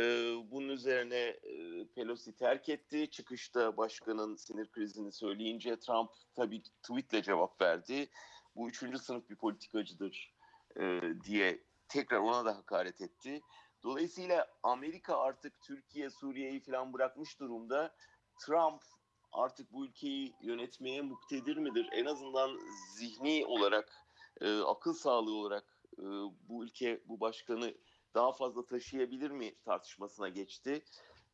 bunun 0.50 0.68
üzerine 0.68 1.16
e, 1.18 1.86
Pelosi 1.94 2.36
terk 2.36 2.68
etti. 2.68 3.10
Çıkışta 3.10 3.76
başkanın 3.76 4.36
sinir 4.36 4.66
krizini 4.72 5.12
söyleyince 5.12 5.78
Trump 5.78 6.10
tabii 6.34 6.62
tweetle 6.82 7.22
cevap 7.22 7.60
verdi. 7.60 8.08
Bu 8.56 8.68
üçüncü 8.68 8.98
sınıf 8.98 9.30
bir 9.30 9.36
politikacıdır 9.36 10.34
e, 10.80 11.00
diye 11.24 11.64
tekrar 11.88 12.18
ona 12.18 12.44
da 12.44 12.56
hakaret 12.56 13.00
etti. 13.00 13.40
Dolayısıyla 13.82 14.48
Amerika 14.62 15.18
artık 15.18 15.60
Türkiye, 15.60 16.10
Suriye'yi 16.10 16.60
falan 16.60 16.92
bırakmış 16.92 17.40
durumda. 17.40 17.94
Trump 18.46 18.82
artık 19.32 19.72
bu 19.72 19.86
ülkeyi 19.86 20.34
yönetmeye 20.42 21.02
muktedir 21.02 21.56
midir? 21.56 21.88
En 21.92 22.04
azından 22.04 22.58
zihni 22.96 23.46
olarak, 23.46 24.01
e, 24.42 24.60
akıl 24.60 24.94
sağlığı 24.94 25.34
olarak 25.34 25.78
e, 25.98 26.02
bu 26.48 26.64
ülke, 26.64 27.00
bu 27.08 27.20
başkanı 27.20 27.74
daha 28.14 28.32
fazla 28.32 28.66
taşıyabilir 28.66 29.30
mi 29.30 29.54
tartışmasına 29.64 30.28
geçti. 30.28 30.84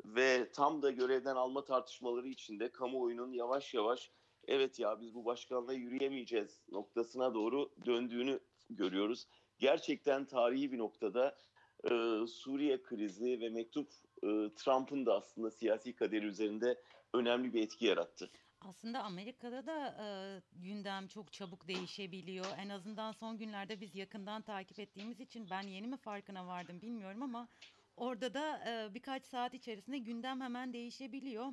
Ve 0.04 0.50
tam 0.52 0.82
da 0.82 0.90
görevden 0.90 1.36
alma 1.36 1.64
tartışmaları 1.64 2.28
içinde 2.28 2.72
kamuoyunun 2.72 3.32
yavaş 3.32 3.74
yavaş 3.74 4.10
evet 4.48 4.78
ya 4.78 5.00
biz 5.00 5.14
bu 5.14 5.24
başkanla 5.24 5.72
yürüyemeyeceğiz 5.72 6.60
noktasına 6.68 7.34
doğru 7.34 7.70
döndüğünü 7.86 8.40
görüyoruz. 8.70 9.26
Gerçekten 9.58 10.24
tarihi 10.24 10.72
bir 10.72 10.78
noktada 10.78 11.36
e, 11.84 11.90
Suriye 12.26 12.82
krizi 12.82 13.40
ve 13.40 13.48
mektup 13.48 13.92
e, 14.22 14.26
Trump'ın 14.56 15.06
da 15.06 15.16
aslında 15.16 15.50
siyasi 15.50 15.94
kaderi 15.94 16.26
üzerinde 16.26 16.82
önemli 17.14 17.54
bir 17.54 17.62
etki 17.62 17.86
yarattı. 17.86 18.30
Aslında 18.60 19.02
Amerika'da 19.02 19.66
da 19.66 19.96
e, 20.00 20.06
gündem 20.52 21.08
çok 21.08 21.32
çabuk 21.32 21.68
değişebiliyor. 21.68 22.46
En 22.58 22.68
azından 22.68 23.12
son 23.12 23.38
günlerde 23.38 23.80
biz 23.80 23.94
yakından 23.96 24.42
takip 24.42 24.78
ettiğimiz 24.78 25.20
için 25.20 25.50
ben 25.50 25.62
yeni 25.62 25.86
mi 25.86 25.96
farkına 25.96 26.46
vardım 26.46 26.82
bilmiyorum 26.82 27.22
ama 27.22 27.48
orada 27.96 28.34
da 28.34 28.64
e, 28.66 28.94
birkaç 28.94 29.24
saat 29.24 29.54
içerisinde 29.54 29.98
gündem 29.98 30.40
hemen 30.40 30.72
değişebiliyor. 30.72 31.46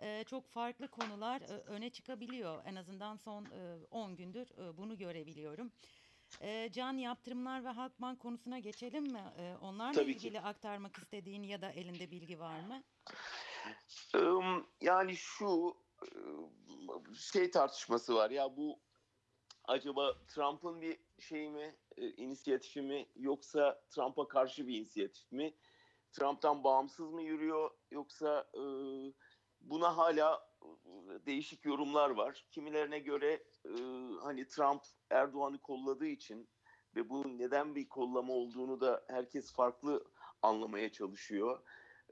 E, 0.00 0.24
çok 0.24 0.48
farklı 0.48 0.88
konular 0.88 1.40
e, 1.40 1.44
öne 1.46 1.90
çıkabiliyor. 1.90 2.62
En 2.66 2.74
azından 2.74 3.16
son 3.16 3.44
e, 3.44 3.76
10 3.90 4.16
gündür 4.16 4.46
e, 4.58 4.76
bunu 4.76 4.98
görebiliyorum. 4.98 5.72
E, 6.40 6.70
Can 6.72 6.92
yaptırımlar 6.98 7.64
ve 7.64 7.68
Halkbank 7.68 8.20
konusuna 8.20 8.58
geçelim 8.58 9.04
mi? 9.04 9.22
E, 9.38 9.54
onlarla 9.60 9.92
Tabii 9.92 10.12
ki. 10.12 10.18
ilgili 10.18 10.40
aktarmak 10.40 10.98
istediğin 10.98 11.42
ya 11.42 11.62
da 11.62 11.70
elinde 11.70 12.10
bilgi 12.10 12.40
var 12.40 12.60
mı? 12.60 12.82
Yani 14.80 15.16
şu 15.16 15.76
şey 17.14 17.50
tartışması 17.50 18.14
var 18.14 18.30
ya 18.30 18.56
bu 18.56 18.80
acaba 19.64 20.14
Trump'ın 20.28 20.80
bir 20.80 20.98
şey 21.18 21.50
mi, 21.50 21.76
e, 21.96 22.10
inisiyatifi 22.10 22.82
mi 22.82 23.08
yoksa 23.16 23.82
Trump'a 23.90 24.28
karşı 24.28 24.66
bir 24.66 24.78
inisiyatif 24.78 25.32
mi? 25.32 25.54
Trump'tan 26.12 26.64
bağımsız 26.64 27.10
mı 27.10 27.22
yürüyor 27.22 27.70
yoksa 27.90 28.50
e, 28.54 28.62
buna 29.60 29.96
hala 29.96 30.48
e, 30.62 31.26
değişik 31.26 31.64
yorumlar 31.64 32.10
var. 32.10 32.46
Kimilerine 32.50 32.98
göre 32.98 33.44
e, 33.64 33.72
hani 34.22 34.48
Trump 34.48 34.82
Erdoğan'ı 35.10 35.58
kolladığı 35.58 36.06
için 36.06 36.48
ve 36.96 37.08
bunun 37.08 37.38
neden 37.38 37.74
bir 37.74 37.88
kollama 37.88 38.32
olduğunu 38.32 38.80
da 38.80 39.04
herkes 39.08 39.52
farklı 39.52 40.04
anlamaya 40.42 40.92
çalışıyor. 40.92 41.60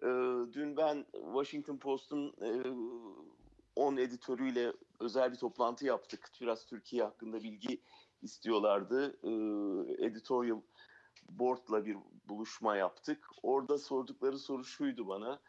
E, 0.02 0.07
dün 0.52 0.76
ben 0.76 1.07
Washington 1.12 1.78
Post'un 1.78 2.35
e, 2.42 2.48
10 3.76 3.96
editörüyle 3.96 4.72
özel 5.00 5.32
bir 5.32 5.37
toplantı 5.37 5.87
yaptık. 5.87 6.30
Biraz 6.40 6.66
Türkiye 6.66 7.02
hakkında 7.02 7.42
bilgi 7.42 7.82
istiyorlardı. 8.22 9.16
E, 9.22 9.30
editorial 10.04 10.61
board'la 11.28 11.85
bir 11.85 11.96
buluşma 12.28 12.76
yaptık. 12.76 13.26
Orada 13.42 13.78
sordukları 13.78 14.38
soru 14.38 14.64
şuydu 14.64 15.08
bana. 15.08 15.40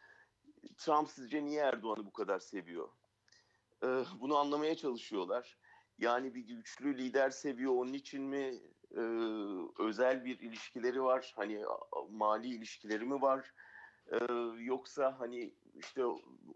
Trump 0.76 1.10
sizce 1.10 1.44
niye 1.44 1.60
Erdoğan'ı 1.60 2.06
bu 2.06 2.12
kadar 2.12 2.38
seviyor? 2.38 2.88
E, 3.82 3.86
bunu 4.20 4.36
anlamaya 4.36 4.74
çalışıyorlar. 4.74 5.58
Yani 5.98 6.34
bir 6.34 6.40
güçlü 6.40 6.98
lider 6.98 7.30
seviyor 7.30 7.72
onun 7.72 7.92
için 7.92 8.22
mi? 8.22 8.60
E, 8.96 9.00
özel 9.78 10.24
bir 10.24 10.38
ilişkileri 10.38 11.02
var. 11.02 11.32
Hani 11.36 11.64
mali 12.10 12.48
ilişkileri 12.48 13.04
mi 13.04 13.22
var? 13.22 13.54
Ee, 14.12 14.16
yoksa 14.58 15.16
hani 15.18 15.54
işte 15.74 16.04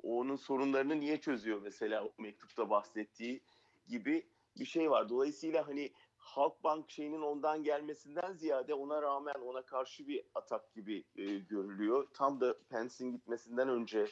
onun 0.02 0.36
sorunlarını 0.36 1.00
niye 1.00 1.20
çözüyor 1.20 1.62
mesela 1.62 2.04
o 2.04 2.12
mektupta 2.18 2.70
bahsettiği 2.70 3.40
gibi 3.88 4.26
bir 4.58 4.64
şey 4.64 4.90
var. 4.90 5.08
Dolayısıyla 5.08 5.68
hani 5.68 5.92
Halkbank 6.16 6.90
şeyinin 6.90 7.22
ondan 7.22 7.62
gelmesinden 7.62 8.32
ziyade 8.32 8.74
ona 8.74 9.02
rağmen 9.02 9.34
ona 9.34 9.62
karşı 9.62 10.08
bir 10.08 10.24
atak 10.34 10.74
gibi 10.74 11.04
e, 11.16 11.24
görülüyor. 11.24 12.08
Tam 12.14 12.40
da 12.40 12.56
Pence'in 12.68 13.12
gitmesinden 13.12 13.68
önce 13.68 14.06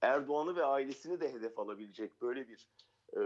Erdoğan'ı 0.00 0.56
ve 0.56 0.64
ailesini 0.64 1.20
de 1.20 1.32
hedef 1.32 1.58
alabilecek 1.58 2.22
böyle 2.22 2.48
bir 2.48 2.70
e, 3.12 3.20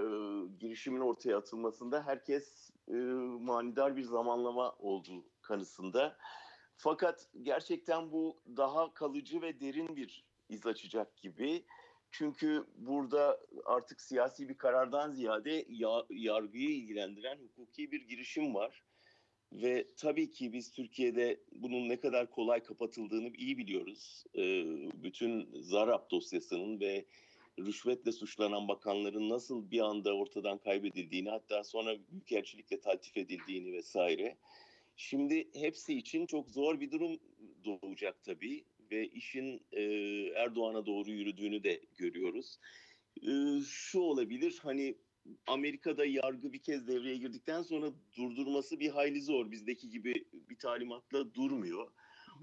girişimin 0.59 1.01
ortaya 1.01 1.39
atılmasında 1.39 2.07
herkes 2.07 2.71
e, 2.89 2.93
manidar 3.41 3.97
bir 3.97 4.03
zamanlama 4.03 4.73
olduğu 4.79 5.25
kanısında. 5.43 6.17
Fakat 6.77 7.29
gerçekten 7.43 8.13
bu 8.13 8.37
daha 8.57 8.95
kalıcı 8.95 9.43
ve 9.43 9.61
derin 9.61 9.97
bir 9.97 10.28
iz 10.49 10.67
açacak 10.67 11.17
gibi. 11.17 11.63
Çünkü 12.11 12.65
burada 12.77 13.41
artık 13.65 14.01
siyasi 14.01 14.49
bir 14.49 14.59
karardan 14.59 15.13
ziyade 15.13 15.67
ya- 15.69 16.07
yargıyı 16.11 16.71
ilgilendiren 16.71 17.39
hukuki 17.39 17.93
bir 17.93 18.01
girişim 18.09 18.55
var. 18.55 18.83
Ve 19.53 19.87
tabii 19.97 20.31
ki 20.31 20.53
biz 20.53 20.71
Türkiye'de 20.71 21.41
bunun 21.53 21.89
ne 21.89 22.01
kadar 22.01 22.31
kolay 22.31 22.63
kapatıldığını 22.63 23.29
iyi 23.37 23.59
biliyoruz. 23.59 24.25
Ee, 24.37 24.65
bütün 25.03 25.49
Zarap 25.61 26.11
dosyasının 26.11 26.81
ve 26.81 27.05
rüşvetle 27.59 28.13
suçlanan 28.13 28.69
bakanların 28.69 29.29
nasıl 29.29 29.71
bir 29.71 29.81
anda 29.81 30.17
ortadan 30.17 30.59
kaybedildiğini 30.59 31.31
hatta 31.31 31.65
sonra 31.65 31.97
büyükelçilikle 32.11 32.81
taltif 32.81 33.17
edildiğini 33.17 33.73
vesaire. 33.73 34.37
Şimdi 34.97 35.49
hepsi 35.55 35.99
için 35.99 36.27
çok 36.27 36.51
zor 36.51 36.81
bir 36.81 36.91
durum 36.91 37.19
doğacak 37.65 38.25
tabii 38.25 38.65
ve 38.91 39.07
işin 39.07 39.63
e, 39.73 39.83
Erdoğan'a 40.37 40.87
doğru 40.87 41.11
yürüdüğünü 41.11 41.65
de 41.65 41.81
görüyoruz. 41.97 42.59
E, 43.23 43.31
şu 43.67 44.01
olabilir 44.01 44.59
hani 44.63 44.95
Amerika'da 45.47 46.05
yargı 46.05 46.53
bir 46.53 46.63
kez 46.63 46.89
devreye 46.89 47.17
girdikten 47.17 47.63
sonra 47.63 47.91
durdurması 48.17 48.81
bir 48.81 48.91
hayli 48.91 49.23
zor. 49.23 49.51
Bizdeki 49.51 49.91
gibi 49.91 50.25
bir 50.33 50.59
talimatla 50.59 51.35
durmuyor. 51.35 51.91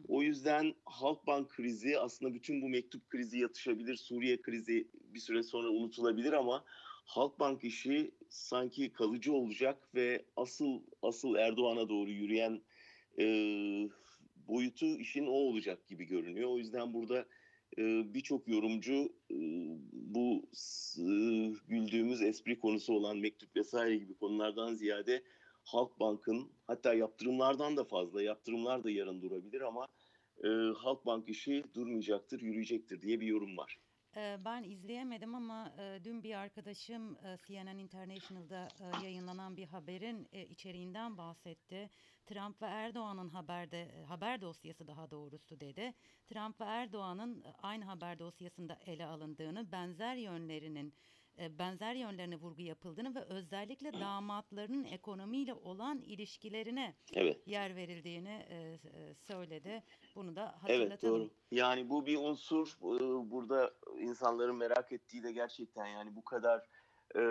O 0.08 0.22
yüzden 0.22 0.74
Halkbank 0.86 1.50
krizi 1.50 2.00
aslında 2.00 2.34
bütün 2.34 2.62
bu 2.62 2.70
mektup 2.70 3.10
krizi 3.10 3.40
yatışabilir. 3.40 3.96
Suriye 3.96 4.42
krizi 4.42 4.88
bir 4.94 5.20
süre 5.20 5.44
sonra 5.44 5.70
unutulabilir 5.70 6.34
ama 6.34 6.66
Halkbank 7.06 7.64
işi 7.64 8.12
sanki 8.30 8.94
kalıcı 8.94 9.34
olacak 9.34 9.96
ve 9.96 10.26
asıl 10.36 10.82
asıl 11.02 11.36
Erdoğan'a 11.36 11.90
doğru 11.90 12.12
yürüyen 12.12 12.62
e, 13.20 13.26
boyutu 14.48 15.00
işin 15.00 15.26
o 15.26 15.32
olacak 15.32 15.88
gibi 15.88 16.06
görünüyor. 16.06 16.50
O 16.50 16.58
yüzden 16.58 16.94
burada 16.94 17.26
e, 17.78 18.14
birçok 18.14 18.48
yorumcu 18.48 19.14
e, 19.32 19.38
bu 19.92 20.50
e, 20.98 21.06
güldüğümüz 21.68 22.22
espri 22.22 22.60
konusu 22.60 22.94
olan 22.94 23.18
mektup 23.18 23.56
vesaire 23.56 23.98
gibi 23.98 24.18
konulardan 24.18 24.74
ziyade 24.74 25.24
Halkbank'ın 25.64 26.52
hatta 26.68 26.94
yaptırımlardan 26.94 27.78
da 27.78 27.84
fazla 27.84 28.24
yaptırımlar 28.24 28.84
da 28.84 28.92
yarın 28.92 29.22
durabilir 29.22 29.62
ama 29.62 29.88
e, 30.44 30.48
Halkbank 30.78 31.30
işi 31.30 31.64
durmayacaktır, 31.74 32.42
yürüyecektir 32.42 33.02
diye 33.02 33.20
bir 33.20 33.28
yorum 33.28 33.58
var. 33.58 33.80
Ben 34.16 34.64
izleyemedim 34.64 35.36
ama 35.36 35.74
dün 36.04 36.24
bir 36.24 36.36
arkadaşım 36.36 37.18
CNN 37.48 37.78
International'da 37.78 38.68
yayınlanan 39.04 39.58
bir 39.58 39.66
haberin 39.66 40.28
içeriğinden 40.50 41.18
bahsetti. 41.18 41.90
Trump 42.26 42.62
ve 42.62 42.66
Erdoğan'ın 42.66 43.30
haberde 43.30 44.04
haber 44.08 44.42
dosyası 44.42 44.88
daha 44.88 45.12
doğrusu 45.12 45.60
dedi. 45.60 45.94
Trump 46.28 46.62
ve 46.62 46.66
Erdoğan'ın 46.66 47.46
aynı 47.64 47.86
haber 47.86 48.20
dosyasında 48.20 48.78
ele 48.86 49.06
alındığını, 49.06 49.72
benzer 49.72 50.16
yönlerinin 50.16 50.94
benzer 51.60 51.96
yönlerine 51.96 52.36
vurgu 52.36 52.62
yapıldığını 52.62 53.16
ve 53.16 53.22
özellikle 53.22 53.94
damatlarının 53.94 54.84
ekonomiyle 54.84 55.54
olan 55.54 56.02
ilişkilerine 56.02 56.96
Evet. 57.14 57.48
yer 57.48 57.76
verildiğini 57.76 58.46
e, 58.50 58.56
e, 58.56 59.14
söyledi. 59.28 59.84
Bunu 60.16 60.36
da 60.36 60.56
Evet 60.68 60.82
hatırlatalım. 60.82 61.22
doğru. 61.22 61.30
Yani 61.52 61.90
bu 61.90 62.06
bir 62.06 62.18
unsur. 62.18 62.78
Burada 63.32 63.74
insanların 64.00 64.56
merak 64.56 64.92
ettiği 64.92 65.24
de 65.24 65.32
gerçekten 65.32 65.86
yani 65.86 66.16
bu 66.16 66.24
kadar 66.24 66.60
e, 67.16 67.22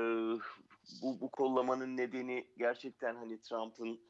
bu, 1.03 1.21
bu 1.21 1.31
kollamanın 1.31 1.97
nedeni 1.97 2.47
gerçekten 2.59 3.15
hani 3.15 3.41
Trump'ın 3.41 4.01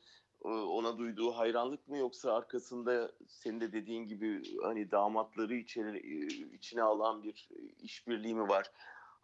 e, 0.44 0.48
ona 0.48 0.98
duyduğu 0.98 1.30
hayranlık 1.30 1.88
mı 1.88 1.98
yoksa 1.98 2.34
arkasında 2.34 3.12
senin 3.28 3.60
de 3.60 3.72
dediğin 3.72 4.06
gibi 4.06 4.42
hani 4.62 4.90
damatları 4.90 5.54
içeri, 5.54 5.98
e, 5.98 6.26
içine 6.54 6.82
alan 6.82 7.22
bir 7.22 7.48
işbirliği 7.82 8.34
mi 8.34 8.48
var? 8.48 8.70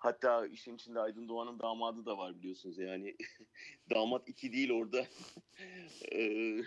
Hatta 0.01 0.47
işin 0.47 0.75
içinde 0.75 1.01
Aydın 1.01 1.29
Doğan'ın 1.29 1.59
damadı 1.59 2.07
da 2.07 2.19
var 2.19 2.39
biliyorsunuz 2.39 2.79
yani 2.79 3.17
damat 3.91 4.29
iki 4.29 4.53
değil 4.53 4.71
orada. 4.71 5.07
Ee, 6.13 6.63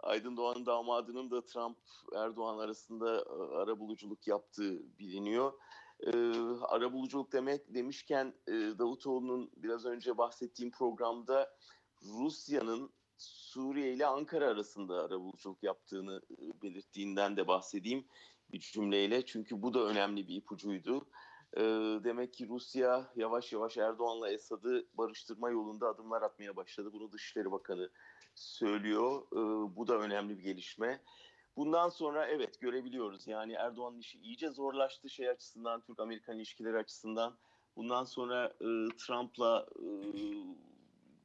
Aydın 0.00 0.36
Doğan'ın 0.36 0.66
damadının 0.66 1.30
da 1.30 1.44
Trump 1.44 1.78
Erdoğan 2.16 2.58
arasında 2.58 3.16
e, 3.16 3.56
arabuluculuk 3.56 4.26
yaptığı 4.26 4.98
biliniyor. 4.98 5.52
Ee, 6.00 6.10
arabuluculuk 6.62 7.32
demek 7.32 7.74
demişken 7.74 8.34
e, 8.46 8.52
Davutoğlu'nun 8.52 9.50
biraz 9.56 9.84
önce 9.84 10.18
bahsettiğim 10.18 10.70
programda 10.70 11.56
Rusya'nın 12.02 12.90
Suriye 13.18 13.92
ile 13.92 14.06
Ankara 14.06 14.48
arasında 14.48 15.04
arabuluculuk 15.04 15.62
yaptığını 15.62 16.22
e, 16.30 16.62
belirttiğinden 16.62 17.36
de 17.36 17.48
bahsedeyim 17.48 18.06
bir 18.52 18.60
cümleyle. 18.60 19.26
Çünkü 19.26 19.62
bu 19.62 19.74
da 19.74 19.84
önemli 19.84 20.28
bir 20.28 20.36
ipucuydu. 20.36 21.06
Ee, 21.56 21.60
demek 22.04 22.34
ki 22.34 22.48
Rusya 22.48 23.12
yavaş 23.16 23.52
yavaş 23.52 23.76
Erdoğan'la 23.76 24.30
Esad'ı 24.30 24.86
barıştırma 24.94 25.50
yolunda 25.50 25.88
adımlar 25.88 26.22
atmaya 26.22 26.56
başladı. 26.56 26.90
Bunu 26.92 27.12
Dışişleri 27.12 27.52
Bakanı 27.52 27.90
söylüyor. 28.34 29.22
Ee, 29.32 29.76
bu 29.76 29.88
da 29.88 29.98
önemli 29.98 30.38
bir 30.38 30.42
gelişme. 30.42 31.00
Bundan 31.56 31.88
sonra 31.88 32.26
evet 32.26 32.60
görebiliyoruz. 32.60 33.26
Yani 33.26 33.52
Erdoğan'ın 33.52 33.98
işi 33.98 34.18
iyice 34.18 34.50
zorlaştı 34.50 35.10
şey 35.10 35.28
açısından, 35.28 35.80
Türk-Amerikan 35.80 36.36
ilişkileri 36.36 36.78
açısından. 36.78 37.36
Bundan 37.76 38.04
sonra 38.04 38.46
e, 38.46 38.68
Trump'la 38.96 39.66
e, 39.76 39.86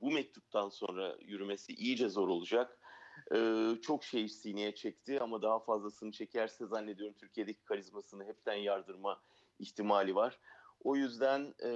bu 0.01 0.11
mektuptan 0.11 0.69
sonra 0.69 1.15
yürümesi 1.21 1.73
iyice 1.73 2.09
zor 2.09 2.27
olacak. 2.27 2.79
E, 3.35 3.69
çok 3.81 4.03
şey 4.03 4.27
sineye 4.29 4.75
çekti 4.75 5.19
ama 5.21 5.41
daha 5.41 5.59
fazlasını 5.59 6.11
çekerse 6.11 6.65
zannediyorum 6.65 7.15
Türkiye'deki 7.19 7.63
karizmasını 7.63 8.25
hepten 8.25 8.55
yardırma 8.55 9.19
ihtimali 9.59 10.15
var. 10.15 10.39
O 10.79 10.95
yüzden 10.95 11.53
e, 11.63 11.69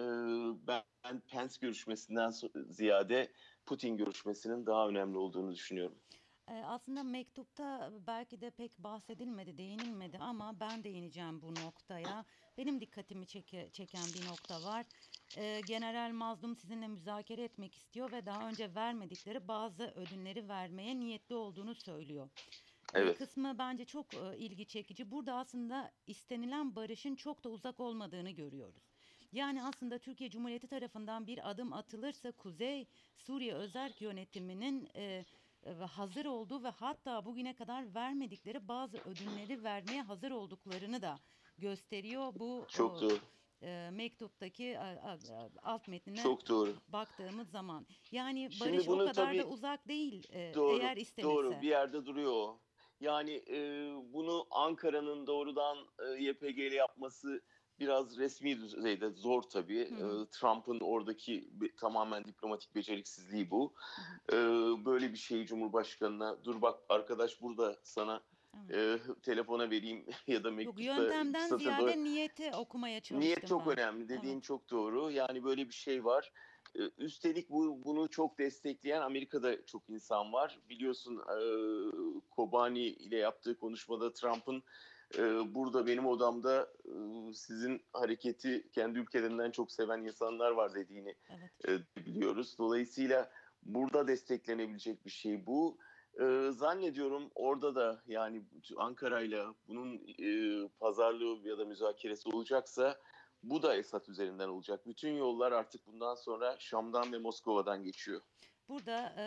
ben 0.67 1.21
Pence 1.27 1.55
görüşmesinden 1.61 2.31
ziyade 2.69 3.33
Putin 3.65 3.97
görüşmesinin 3.97 4.65
daha 4.65 4.87
önemli 4.89 5.17
olduğunu 5.17 5.51
düşünüyorum. 5.51 5.99
Ee, 6.47 6.53
Aslında 6.53 7.03
mektupta 7.03 7.91
belki 8.07 8.41
de 8.41 8.51
pek 8.51 8.79
bahsedilmedi, 8.79 9.57
değinilmedi 9.57 10.17
ama 10.19 10.59
ben 10.59 10.83
değineceğim 10.83 11.41
bu 11.41 11.55
noktaya. 11.59 12.25
Benim 12.57 12.81
dikkatimi 12.81 13.25
çeke- 13.27 13.71
çeken 13.71 14.13
bir 14.13 14.25
nokta 14.25 14.63
var. 14.63 14.85
Ee, 15.37 15.61
General 15.61 16.11
Mazlum 16.13 16.55
sizinle 16.55 16.87
müzakere 16.87 17.43
etmek 17.43 17.75
istiyor 17.75 18.11
ve 18.11 18.25
daha 18.25 18.49
önce 18.49 18.75
vermedikleri 18.75 19.47
bazı 19.47 19.83
ödünleri 19.95 20.49
vermeye 20.49 20.99
niyetli 20.99 21.35
olduğunu 21.35 21.75
söylüyor. 21.75 22.29
Evet. 22.93 23.17
kısmı 23.17 23.57
bence 23.57 23.85
çok 23.85 24.13
e, 24.13 24.37
ilgi 24.37 24.65
çekici. 24.65 25.11
Burada 25.11 25.33
aslında 25.35 25.91
istenilen 26.07 26.75
barışın 26.75 27.15
çok 27.15 27.43
da 27.43 27.49
uzak 27.49 27.79
olmadığını 27.79 28.29
görüyoruz. 28.31 28.83
Yani 29.31 29.63
aslında 29.63 29.97
Türkiye 29.99 30.29
Cumhuriyeti 30.29 30.67
tarafından 30.67 31.27
bir 31.27 31.49
adım 31.49 31.73
atılırsa 31.73 32.31
Kuzey 32.31 32.85
Suriye 33.17 33.53
Özerk 33.53 34.01
Yönetiminin 34.01 34.89
e, 34.95 35.25
hazır 35.89 36.25
olduğu 36.25 36.63
ve 36.63 36.67
hatta 36.69 37.25
bugüne 37.25 37.55
kadar 37.55 37.95
vermedikleri 37.95 38.67
bazı 38.67 38.97
ödünleri 38.97 39.63
vermeye 39.63 40.01
hazır 40.01 40.31
olduklarını 40.31 41.01
da 41.01 41.19
gösteriyor. 41.57 42.33
Bu 42.35 42.65
Çok 42.67 42.91
o, 42.97 43.01
doğru. 43.01 43.17
e, 43.61 43.89
mektuptaki 43.93 44.79
a- 44.79 45.11
a- 45.11 45.49
alt 45.63 45.87
metnine 45.87 46.23
Çok 46.23 46.47
doğru. 46.49 46.75
baktığımız 46.87 47.49
zaman. 47.51 47.87
Yani 48.11 48.49
Şimdi 48.51 48.71
barış 48.73 48.87
o 48.87 48.97
kadar 48.97 49.15
da 49.15 49.25
tabii- 49.25 49.43
uzak 49.43 49.87
değil 49.87 50.27
e, 50.33 50.51
Doğru, 50.55 50.79
eğer 50.81 50.97
istenirse. 50.97 51.33
Doğru 51.33 51.51
bir 51.61 51.67
yerde 51.69 52.05
duruyor 52.05 52.31
o. 52.31 52.59
Yani 53.01 53.43
e, 53.49 53.57
bunu 54.13 54.47
Ankara'nın 54.51 55.27
doğrudan 55.27 55.77
e, 55.99 56.23
YPG 56.23 56.57
ile 56.59 56.75
yapması 56.75 57.41
biraz 57.79 58.17
resmi 58.17 58.59
düzeyde 58.61 59.09
zor 59.09 59.41
tabii. 59.41 59.89
Hı. 59.89 60.23
E, 60.23 60.29
Trump'ın 60.31 60.79
oradaki 60.79 61.49
be- 61.51 61.75
tamamen 61.75 62.25
diplomatik 62.25 62.75
beceriksizliği 62.75 63.51
bu. 63.51 63.73
E, 64.33 64.35
böyle 64.85 65.11
bir 65.13 65.17
şeyi 65.17 65.45
Cumhurbaşkanı'na 65.45 66.43
dur 66.43 66.61
bak 66.61 66.79
arkadaş 66.89 67.41
burada 67.41 67.75
sana 67.83 68.21
e, 68.73 68.97
telefona 69.23 69.69
vereyim 69.69 70.05
ya 70.27 70.43
da 70.43 70.47
Yok 70.49 70.57
mektupta 70.57 70.83
yöntemden 70.83 71.47
satır 71.47 71.63
ziyade 71.63 71.81
doğru- 71.81 72.03
niyeti 72.03 72.51
okumaya 72.55 72.99
çalıştım 72.99 73.19
Niyet 73.19 73.47
çok 73.47 73.65
ben. 73.67 73.73
önemli. 73.73 74.09
Dediğin 74.09 74.41
çok 74.41 74.69
doğru. 74.69 75.11
Yani 75.11 75.43
böyle 75.43 75.67
bir 75.67 75.73
şey 75.73 76.05
var. 76.05 76.31
Ee, 76.75 76.89
Üstelik 76.97 77.49
bu 77.49 77.85
bunu 77.85 78.09
çok 78.09 78.37
destekleyen 78.39 79.01
Amerika'da 79.01 79.65
çok 79.65 79.89
insan 79.89 80.33
var. 80.33 80.59
Biliyorsun 80.69 81.17
e, 81.17 81.37
Kobani 82.29 82.87
ile 82.87 83.17
yaptığı 83.17 83.59
konuşmada 83.59 84.13
Trump'ın 84.13 84.63
e, 85.17 85.21
burada 85.55 85.87
benim 85.87 86.05
odamda 86.05 86.73
e, 86.85 86.93
sizin 87.33 87.81
hareketi 87.93 88.69
kendi 88.71 88.99
ülkelerinden 88.99 89.51
çok 89.51 89.71
seven 89.71 89.99
insanlar 90.03 90.51
var 90.51 90.75
dediğini 90.75 91.15
Evet. 91.29 91.51
e, 91.97 92.05
biliyoruz. 92.05 92.55
Dolayısıyla 92.59 93.31
burada 93.63 94.07
desteklenebilecek 94.07 95.05
bir 95.05 95.11
şey 95.11 95.45
bu. 95.45 95.77
E, 96.19 96.51
zannediyorum 96.51 97.31
orada 97.35 97.75
da 97.75 98.01
yani 98.07 98.43
Ankara'yla 98.77 99.55
bunun 99.67 100.01
e, 100.19 100.67
pazarlığı 100.79 101.47
ya 101.47 101.57
da 101.57 101.65
müzakeresi 101.65 102.29
olacaksa 102.29 102.99
bu 103.43 103.61
da 103.61 103.75
Esad 103.75 104.07
üzerinden 104.07 104.47
olacak. 104.47 104.87
Bütün 104.87 105.11
yollar 105.11 105.51
artık 105.51 105.87
bundan 105.87 106.15
sonra 106.15 106.55
Şam'dan 106.59 107.13
ve 107.13 107.17
Moskova'dan 107.17 107.83
geçiyor. 107.83 108.21
Burada 108.69 109.13
e, 109.17 109.23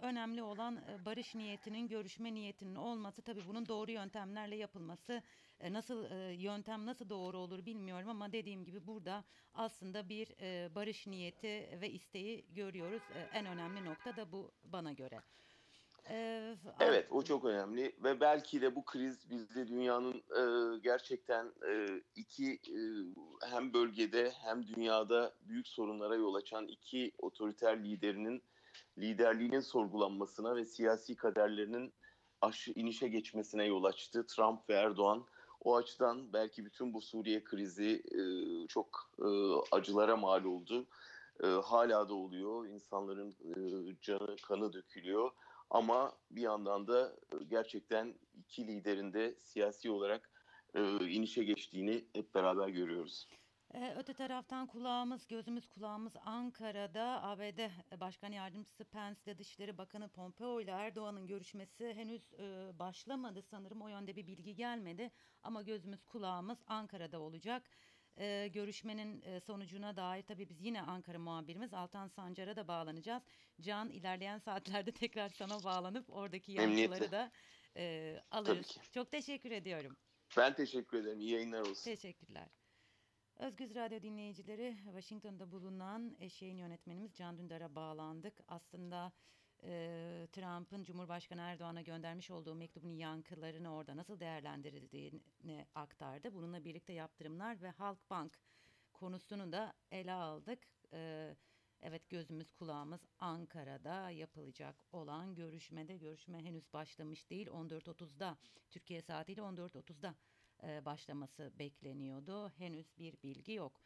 önemli 0.00 0.42
olan 0.42 0.76
e, 0.76 1.04
barış 1.04 1.34
niyetinin, 1.34 1.88
görüşme 1.88 2.34
niyetinin 2.34 2.74
olması. 2.74 3.22
Tabii 3.22 3.42
bunun 3.48 3.68
doğru 3.68 3.90
yöntemlerle 3.90 4.56
yapılması. 4.56 5.22
E, 5.60 5.72
nasıl 5.72 6.04
e, 6.10 6.32
yöntem 6.32 6.86
nasıl 6.86 7.08
doğru 7.08 7.38
olur 7.38 7.66
bilmiyorum 7.66 8.08
ama 8.08 8.32
dediğim 8.32 8.64
gibi 8.64 8.86
burada 8.86 9.24
aslında 9.54 10.08
bir 10.08 10.28
e, 10.40 10.74
barış 10.74 11.06
niyeti 11.06 11.78
ve 11.80 11.90
isteği 11.90 12.44
görüyoruz. 12.54 13.02
E, 13.14 13.38
en 13.38 13.46
önemli 13.46 13.84
nokta 13.84 14.16
da 14.16 14.32
bu 14.32 14.50
bana 14.64 14.92
göre. 14.92 15.20
E, 16.10 16.54
Evet 16.80 17.06
o 17.10 17.22
çok 17.22 17.44
önemli 17.44 17.96
ve 18.04 18.20
belki 18.20 18.62
de 18.62 18.76
bu 18.76 18.84
kriz 18.84 19.30
bizde 19.30 19.68
dünyanın 19.68 20.14
e, 20.14 20.78
gerçekten 20.78 21.52
e, 21.68 21.86
iki 22.14 22.52
e, 22.52 22.80
hem 23.50 23.74
bölgede 23.74 24.30
hem 24.30 24.66
dünyada 24.66 25.34
büyük 25.40 25.68
sorunlara 25.68 26.14
yol 26.14 26.34
açan 26.34 26.66
iki 26.66 27.12
otoriter 27.18 27.84
liderinin 27.84 28.42
liderliğinin 28.98 29.60
sorgulanmasına 29.60 30.56
ve 30.56 30.64
siyasi 30.64 31.16
kaderlerinin 31.16 31.92
aşı 32.40 32.72
inişe 32.72 33.08
geçmesine 33.08 33.64
yol 33.64 33.84
açtı. 33.84 34.26
Trump 34.26 34.70
ve 34.70 34.74
Erdoğan 34.74 35.26
o 35.60 35.76
açıdan 35.76 36.32
belki 36.32 36.64
bütün 36.64 36.94
bu 36.94 37.00
Suriye 37.00 37.44
krizi 37.44 38.02
e, 38.12 38.20
çok 38.68 39.10
e, 39.18 39.28
acılara 39.72 40.16
mal 40.16 40.44
oldu. 40.44 40.86
E, 41.42 41.46
hala 41.46 42.08
da 42.08 42.14
oluyor. 42.14 42.66
İnsanların 42.66 43.30
e, 43.30 43.54
canı, 44.00 44.36
kanı 44.36 44.72
dökülüyor. 44.72 45.30
Ama 45.70 46.12
bir 46.30 46.42
yandan 46.42 46.86
da 46.86 47.16
e, 47.32 47.44
gerçekten 47.44 48.14
iki 48.34 48.66
liderin 48.66 49.12
de 49.12 49.34
siyasi 49.38 49.90
olarak 49.90 50.30
e, 50.74 51.08
inişe 51.10 51.44
geçtiğini 51.44 52.04
hep 52.14 52.34
beraber 52.34 52.68
görüyoruz. 52.68 53.28
Ee, 53.74 53.94
Öte 53.98 54.14
taraftan 54.14 54.66
kulağımız, 54.66 55.26
gözümüz 55.26 55.68
kulağımız 55.68 56.16
Ankara'da 56.24 57.22
ABD 57.22 57.70
Başkan 58.00 58.32
Yardımcısı 58.32 58.84
Pence 58.84 59.20
ile 59.26 59.38
Dışişleri 59.38 59.78
Bakanı 59.78 60.08
Pompeo 60.08 60.60
ile 60.60 60.70
Erdoğan'ın 60.70 61.26
görüşmesi 61.26 61.94
henüz 61.94 62.32
e, 62.32 62.72
başlamadı 62.78 63.42
sanırım. 63.42 63.82
O 63.82 63.88
yönde 63.88 64.16
bir 64.16 64.26
bilgi 64.26 64.54
gelmedi 64.54 65.10
ama 65.42 65.62
gözümüz 65.62 66.04
kulağımız 66.04 66.58
Ankara'da 66.66 67.20
olacak. 67.20 67.62
Ee, 68.18 68.48
görüşmenin 68.54 69.22
e, 69.22 69.40
sonucuna 69.40 69.96
dair 69.96 70.22
tabii 70.22 70.48
biz 70.48 70.60
yine 70.64 70.82
Ankara 70.82 71.18
muhabirimiz 71.18 71.74
Altan 71.74 72.08
Sancar'a 72.08 72.56
da 72.56 72.68
bağlanacağız. 72.68 73.22
Can 73.60 73.90
ilerleyen 73.90 74.38
saatlerde 74.38 74.92
tekrar 74.92 75.28
sana 75.28 75.64
bağlanıp 75.64 76.10
oradaki 76.10 76.54
Memnuniyetle. 76.54 77.10
da 77.10 77.32
e, 77.76 78.16
alırız. 78.30 78.78
Çok 78.94 79.10
teşekkür 79.10 79.50
ediyorum. 79.50 79.96
Ben 80.36 80.54
teşekkür 80.54 80.98
ederim. 80.98 81.20
İyi 81.20 81.30
yayınlar 81.30 81.60
olsun. 81.60 81.84
Teşekkürler. 81.84 82.48
Özgüz 83.36 83.74
Radyo 83.74 84.02
dinleyicileri 84.02 84.76
Washington'da 84.84 85.50
bulunan 85.52 86.16
eşeğin 86.20 86.56
yönetmenimiz 86.56 87.14
Can 87.14 87.38
Dündar'a 87.38 87.74
bağlandık. 87.74 88.34
Aslında 88.48 89.12
e, 89.62 90.28
Trump'ın 90.32 90.84
Cumhurbaşkanı 90.84 91.40
Erdoğan'a 91.40 91.82
göndermiş 91.82 92.30
olduğu 92.30 92.54
mektubun 92.54 92.96
yankılarını 92.96 93.74
orada 93.74 93.96
nasıl 93.96 94.20
değerlendirildiğini 94.20 95.66
aktardı. 95.74 96.34
Bununla 96.34 96.64
birlikte 96.64 96.92
yaptırımlar 96.92 97.62
ve 97.62 97.70
Halkbank 97.70 98.38
konusunu 98.92 99.52
da 99.52 99.72
ele 99.90 100.12
aldık. 100.12 100.58
E, 100.92 101.34
evet 101.80 102.08
gözümüz 102.08 102.52
kulağımız 102.52 103.00
Ankara'da 103.18 104.10
yapılacak 104.10 104.84
olan 104.92 105.34
görüşmede. 105.34 105.96
Görüşme 105.96 106.44
henüz 106.44 106.72
başlamış 106.72 107.30
değil. 107.30 107.46
14.30'da 107.46 108.38
Türkiye 108.70 109.02
saatiyle 109.02 109.40
14.30'da 109.40 110.14
e, 110.62 110.84
başlaması 110.84 111.52
bekleniyordu. 111.58 112.48
Henüz 112.48 112.98
bir 112.98 113.22
bilgi 113.22 113.52
yok. 113.52 113.80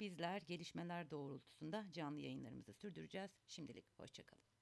Bizler 0.00 0.42
gelişmeler 0.42 1.10
doğrultusunda 1.10 1.86
canlı 1.92 2.20
yayınlarımızı 2.20 2.72
sürdüreceğiz. 2.72 3.30
Şimdilik 3.46 3.98
hoşçakalın. 3.98 4.55